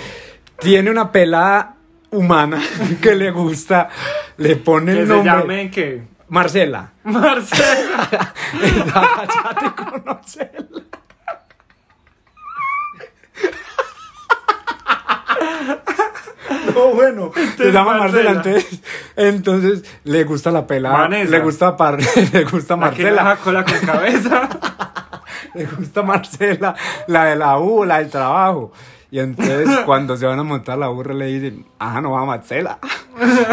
tiene 0.60 0.92
una 0.92 1.12
pelada 1.12 1.76
humana 2.12 2.62
que 3.02 3.16
le 3.16 3.32
gusta, 3.32 3.90
le 4.38 4.56
pone 4.58 4.94
Que 4.94 5.00
el 5.02 5.08
se 5.08 5.14
nombre 5.14 5.32
llame. 5.32 5.70
Marcela. 6.30 6.92
Marcela. 7.04 8.34
ya 8.54 9.56
te 9.60 9.84
conocela. 9.84 10.66
No, 16.74 16.94
bueno, 16.94 17.32
se 17.58 17.72
llama 17.72 17.98
Marcela, 17.98 18.34
Marcela. 18.34 18.52
entonces, 18.52 18.82
entonces 19.16 19.84
le 20.04 20.24
gusta 20.24 20.52
la 20.52 20.66
pelada, 20.68 20.98
Vanessa. 20.98 21.32
le 21.32 21.40
gusta 21.40 21.78
par, 21.78 21.98
le 22.34 22.44
gusta 22.46 22.76
La 22.76 22.82
Marcela, 22.82 23.12
deja 23.24 23.36
cola 23.38 23.64
con 23.66 23.80
cabeza. 23.80 24.50
le 25.56 25.66
gusta 25.66 26.02
Marcela, 26.04 26.76
la 27.08 27.26
de 27.26 27.36
la 27.36 27.58
U, 27.60 27.84
la 27.86 28.00
del 28.00 28.10
trabajo. 28.10 28.72
Y 29.14 29.20
entonces 29.20 29.68
cuando 29.86 30.16
se 30.16 30.26
van 30.26 30.40
a 30.40 30.44
montar 30.44 30.78
la 30.78 30.88
burra 30.88 31.14
le 31.14 31.26
dicen, 31.26 31.66
ah, 31.80 32.00
no 32.00 32.12
va 32.12 32.24
Marcela. 32.24 32.80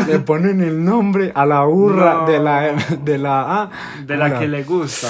Le 0.07 0.21
ponen 0.21 0.61
el 0.61 0.85
nombre 0.85 1.33
a 1.35 1.45
la 1.45 1.63
burra 1.65 2.15
No. 2.21 2.27
de 2.27 2.39
la 2.39 2.61
de 3.03 3.19
la 3.19 3.63
ah, 3.63 3.71
De 4.07 4.17
la 4.17 4.29
¿cómo 4.29 4.41
que 4.41 4.47
le 4.47 4.63
gusta. 4.63 5.09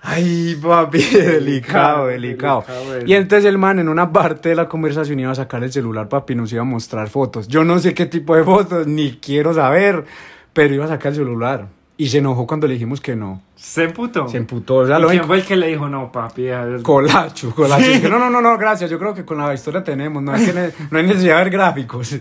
Ay, 0.00 0.56
papi, 0.62 1.02
delicado, 1.02 2.06
delicado. 2.06 2.64
Y 3.04 3.14
entonces 3.14 3.44
el 3.46 3.58
man 3.58 3.78
en 3.78 3.88
una 3.88 4.12
parte 4.12 4.48
de 4.50 4.54
la 4.54 4.68
conversación 4.68 5.18
iba 5.20 5.32
a 5.32 5.34
sacar 5.34 5.62
el 5.64 5.72
celular, 5.72 6.08
papi, 6.08 6.34
nos 6.34 6.52
iba 6.52 6.62
a 6.62 6.64
mostrar 6.64 7.08
fotos. 7.08 7.48
Yo 7.48 7.64
no 7.64 7.78
sé 7.78 7.94
qué 7.94 8.06
tipo 8.06 8.36
de 8.36 8.44
fotos, 8.44 8.86
ni 8.86 9.12
quiero 9.16 9.52
saber, 9.52 10.04
pero 10.52 10.74
iba 10.74 10.84
a 10.84 10.88
sacar 10.88 11.10
el 11.12 11.18
celular. 11.18 11.66
y 12.00 12.06
se 12.08 12.18
enojó 12.18 12.46
cuando 12.46 12.68
le 12.68 12.74
dijimos 12.74 13.00
que 13.00 13.16
no. 13.16 13.42
Se 13.56 13.82
emputó. 13.82 14.28
Se 14.28 14.36
emputó, 14.36 14.76
o 14.76 14.86
sea, 14.86 15.00
¿Y 15.00 15.02
lo 15.02 15.08
¿Quién 15.08 15.24
fue 15.24 15.38
el 15.38 15.44
que 15.44 15.56
le 15.56 15.66
dijo 15.66 15.88
no, 15.88 16.12
papi? 16.12 16.46
Colacho, 16.84 17.52
colacho. 17.52 18.00
Que 18.00 18.08
no, 18.08 18.20
no, 18.20 18.30
no, 18.30 18.40
no, 18.40 18.56
gracias. 18.56 18.88
Yo 18.88 19.00
creo 19.00 19.12
que 19.14 19.24
con 19.24 19.38
la 19.38 19.52
historia 19.52 19.82
tenemos. 19.82 20.22
No, 20.22 20.32
hay 20.32 20.46
que 20.46 20.52
ne- 20.52 20.70
no 20.92 20.98
hay 20.98 21.04
necesidad 21.06 21.38
de 21.38 21.42
ver 21.44 21.52
gráficos. 21.52 22.16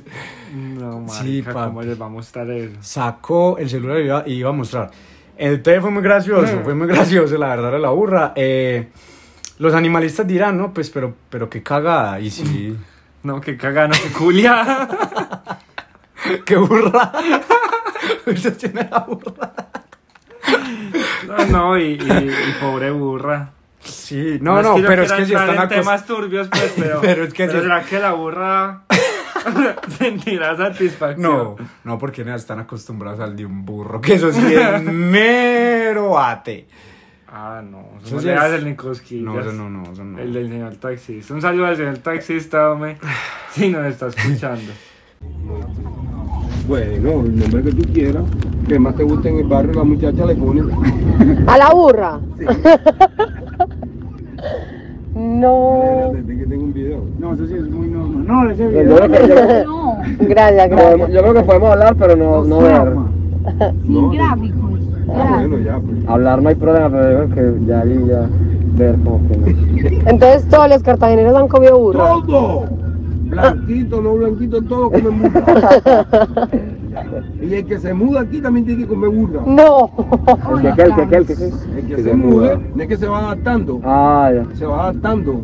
No, 0.56 1.02
marica, 1.02 1.22
Sí, 1.24 1.44
¿cómo 1.44 1.76
papi. 1.76 1.86
les 1.90 2.02
va 2.02 2.06
a 2.08 2.10
mostrar 2.10 2.50
eso? 2.50 2.76
Sacó 2.82 3.60
el 3.60 3.70
celular 3.70 4.00
y 4.00 4.06
iba, 4.06 4.24
y 4.26 4.34
iba 4.34 4.50
a 4.50 4.54
mostrar. 4.54 4.90
El 5.38 5.62
té 5.62 5.80
fue 5.82 5.91
muy 5.91 6.02
gracioso, 6.04 6.62
fue 6.63 6.73
muy 6.73 6.88
gracioso, 6.88 7.38
la 7.38 7.50
verdad, 7.50 7.69
era 7.69 7.80
la 7.80 7.89
burra. 7.89 8.34
Eh, 8.36 8.88
los 9.60 9.73
animalistas 9.73 10.26
dirán, 10.28 10.58
no, 10.58 10.73
pues, 10.73 10.89
pero, 10.89 11.13
pero 11.30 11.50
qué 11.50 11.62
cagada. 11.63 12.19
Y 12.19 12.30
sí, 12.30 12.76
No, 13.23 13.41
que 13.41 13.58
cagano, 13.58 13.93
que 14.02 14.10
culia. 14.17 14.88
qué 16.45 16.56
burra. 16.56 17.12
Usted 18.26 18.56
tiene 18.58 18.88
la 18.89 19.00
burra. 19.00 19.54
No, 21.28 21.45
no, 21.47 21.78
y, 21.78 21.93
y, 21.93 21.95
y 21.95 22.56
pobre 22.62 22.91
burra. 22.91 23.50
Sí, 23.82 24.38
no, 24.41 24.62
no, 24.62 24.73
quiero 24.76 24.88
pero 24.89 25.04
es 25.04 25.12
que 25.12 25.26
si 25.26 25.34
están 25.34 25.67
temas 25.69 26.06
turbios, 26.06 26.47
pues, 26.50 26.73
pero, 26.78 27.02
Pero 27.02 27.23
es 27.23 27.34
que 27.34 27.47
pero 27.47 27.60
si- 27.60 27.65
¿será 27.65 27.84
que 27.84 28.00
la 28.00 28.12
burra 28.13 28.82
sentirá 29.97 30.56
satisfacción? 30.58 31.21
No, 31.21 31.56
no, 31.84 31.97
porque 31.97 32.23
no 32.26 32.36
están 32.36 32.60
acostumbrados 32.60 33.19
al 33.19 33.36
de 33.36 33.45
un 33.45 33.65
burro, 33.65 34.02
que 34.02 34.15
eso 34.15 34.32
sí 34.32 34.54
es 34.54 34.84
mero 34.84 36.19
ate. 36.19 36.67
Ah, 37.30 37.62
no, 37.63 37.80
eso 37.97 38.06
Eso 38.06 38.15
no 38.15 38.21
sí 38.21 38.28
le 38.28 38.34
es- 38.34 38.39
hace 38.39 38.56
el 38.56 38.65
Nicosquillas. 38.65 39.23
No, 39.26 39.39
eso 39.39 39.52
no, 39.52 39.69
no, 39.69 39.84
eso 39.91 40.04
no. 40.04 40.19
El 40.19 40.34
del 40.34 40.50
señor 40.50 40.76
taxista. 40.78 41.34
Un 41.34 41.41
saludo 41.41 41.65
al 41.65 41.76
señor 41.78 41.97
taxista, 41.97 42.71
hombre. 42.71 42.97
Si 43.52 43.69
nos 43.69 43.86
está 43.88 44.08
escuchando. 44.08 44.71
Bueno, 46.67 47.21
el 47.21 47.39
nombre 47.39 47.63
que 47.63 47.71
tú 47.71 47.91
quieras, 47.93 48.23
que 48.67 48.78
más 48.78 48.95
te 48.95 49.04
guste 49.04 49.30
en 49.30 49.38
el 49.39 49.47
barrio, 49.47 49.73
la 49.73 49.84
muchacha 49.84 50.26
le 50.26 50.36
pone. 50.36 50.62
¿A 51.47 51.58
la 51.58 51.69
burra? 51.69 52.19
no. 55.17 56.12
Desde 56.13 56.38
que 56.38 56.45
tengo 56.47 56.63
un 56.63 56.73
video. 56.73 56.99
No, 57.19 57.34
eso 57.34 57.45
sí 57.47 57.53
es 57.56 57.69
muy 57.69 57.88
normal. 57.89 58.25
No, 58.27 58.49
ese 58.49 58.63
Yo 58.63 58.69
video. 58.69 58.95
creo 58.97 59.12
que, 59.12 59.27
yo- 59.27 60.27
Gracias, 60.27 60.69
podemos- 60.69 60.97
gracias. 60.97 61.12
yo 61.13 61.21
creo 61.21 61.34
que 61.34 61.43
podemos 61.43 61.71
hablar, 61.71 61.95
pero 61.97 62.15
no, 62.15 62.43
no 62.43 62.60
ver. 62.60 62.93
Sin 63.84 63.93
No, 63.93 64.10
gráficos. 64.12 64.80
Ah, 65.10 65.38
bueno, 65.39 65.60
ya, 65.60 65.80
pues. 65.80 65.97
Hablar 66.08 66.41
no 66.41 66.49
hay 66.49 66.56
problema, 66.56 66.89
pero 66.89 67.12
yo 67.23 67.30
creo 67.34 67.56
que 67.56 67.65
ya 67.65 67.80
ahí 67.82 68.06
ya 68.08 68.27
ver 68.75 68.95
como 69.03 69.21
que 69.27 69.38
no. 69.38 69.47
Entonces 70.10 70.47
todos 70.49 70.69
los 70.69 70.84
cartageneros 70.84 71.36
han 71.36 71.47
comido 71.47 71.80
burra. 71.80 72.06
Todo. 72.25 72.65
Blanquito, 73.30 74.01
no 74.01 74.13
blanquito, 74.13 74.62
todo 74.63 74.89
come 74.91 75.10
burra. 75.10 75.45
y 77.42 77.54
el 77.54 77.66
que 77.66 77.80
se 77.80 77.94
muda 77.94 78.22
aquí 78.22 78.42
también 78.42 78.66
tiene 78.66 78.84
que 78.84 78.88
comer 78.88 79.10
burra. 79.10 79.42
No. 79.46 79.92
El 80.56 80.62
que 80.62 80.68
aquel, 80.70 80.96
que 80.96 81.02
aquel, 81.02 81.26
que 81.26 81.34
aquel. 81.34 81.54
El 81.78 81.88
que 81.88 82.04
se 82.04 82.14
mude, 82.14 82.60
no 82.76 82.84
es 82.84 82.88
que 82.88 82.98
se 82.98 83.08
va 83.08 83.20
adaptando. 83.20 83.82
Ah, 83.84 84.32
ya. 84.34 84.56
Se 84.56 84.66
va 84.66 84.84
adaptando. 84.84 85.44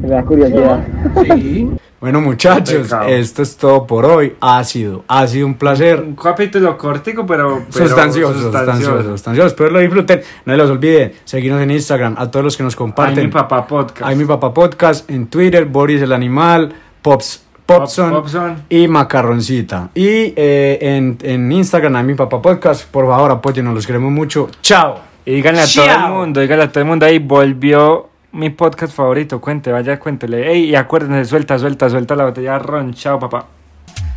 Me 0.00 0.08
da 0.08 0.22
curiosidad. 0.24 0.84
Sí. 1.22 1.70
Bueno, 2.04 2.20
muchachos, 2.20 2.92
esto 3.08 3.40
es 3.40 3.56
todo 3.56 3.86
por 3.86 4.04
hoy. 4.04 4.34
Ha 4.38 4.62
sido, 4.64 5.04
ha 5.08 5.26
sido 5.26 5.46
un 5.46 5.54
placer. 5.54 6.00
Un 6.02 6.14
capítulo 6.14 6.76
cortico, 6.76 7.24
pero. 7.24 7.62
pero 7.72 7.86
Sustancioso, 7.86 8.40
sustancioso, 8.42 9.02
sustancioso. 9.04 9.46
Espero 9.46 9.70
lo 9.70 9.78
disfruten. 9.78 10.20
No 10.44 10.54
los 10.54 10.68
olviden. 10.68 11.14
Seguirnos 11.24 11.62
en 11.62 11.70
Instagram. 11.70 12.14
A 12.18 12.30
todos 12.30 12.44
los 12.44 12.58
que 12.58 12.62
nos 12.62 12.76
comparten. 12.76 13.24
mi 13.24 13.30
papá 13.30 13.66
podcast. 13.66 14.02
Ay, 14.02 14.16
mi 14.16 14.26
papá 14.26 14.52
podcast. 14.52 15.08
En 15.08 15.28
Twitter, 15.28 15.64
Boris 15.64 16.02
el 16.02 16.12
Animal, 16.12 16.74
Pops, 17.00 17.43
Popson, 17.66 18.10
Popson. 18.10 18.64
y 18.68 18.86
Macarroncita. 18.88 19.88
Y 19.94 20.34
eh, 20.36 20.78
en, 20.80 21.18
en 21.22 21.50
Instagram, 21.50 21.96
Ay, 21.96 22.04
mi 22.04 22.14
papá 22.14 22.42
podcast. 22.42 22.84
Por 22.90 23.06
favor, 23.06 23.30
apóyennos. 23.30 23.74
Los 23.74 23.86
queremos 23.86 24.12
mucho. 24.12 24.48
Chao. 24.60 25.00
Y 25.24 25.36
díganle 25.36 25.62
a 25.62 25.66
todo 25.66 25.84
el 25.86 26.12
mundo, 26.12 26.40
díganle 26.40 26.64
a 26.64 26.68
todo 26.68 26.80
el 26.80 26.86
mundo 26.86 27.06
ahí, 27.06 27.18
volvió 27.18 28.10
mi 28.32 28.50
podcast 28.50 28.94
favorito. 28.94 29.40
Cuente, 29.40 29.72
vaya, 29.72 29.98
cuéntele. 29.98 30.50
Ey, 30.52 30.64
y 30.70 30.74
acuérdense, 30.74 31.24
suelta, 31.24 31.58
suelta, 31.58 31.88
suelta 31.88 32.14
la 32.14 32.24
botella 32.26 32.52
de 32.52 32.58
ron. 32.58 32.92
Chao, 32.92 33.18
papá. 33.18 33.46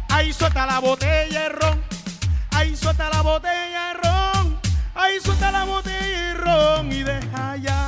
Ahí 0.09 0.33
suelta 0.33 0.65
la 0.65 0.79
botella 0.79 1.43
de 1.43 1.49
ron. 1.49 1.81
Ahí 2.51 2.75
suelta 2.75 3.09
la 3.13 3.21
botella 3.21 3.87
de 3.87 3.93
ron. 4.03 4.57
Ahí 4.95 5.13
suelta 5.21 5.51
la 5.51 5.63
botella 5.63 6.27
de 6.27 6.33
ron. 6.33 6.91
Y 6.91 7.03
deja 7.03 7.55
ya 7.57 7.86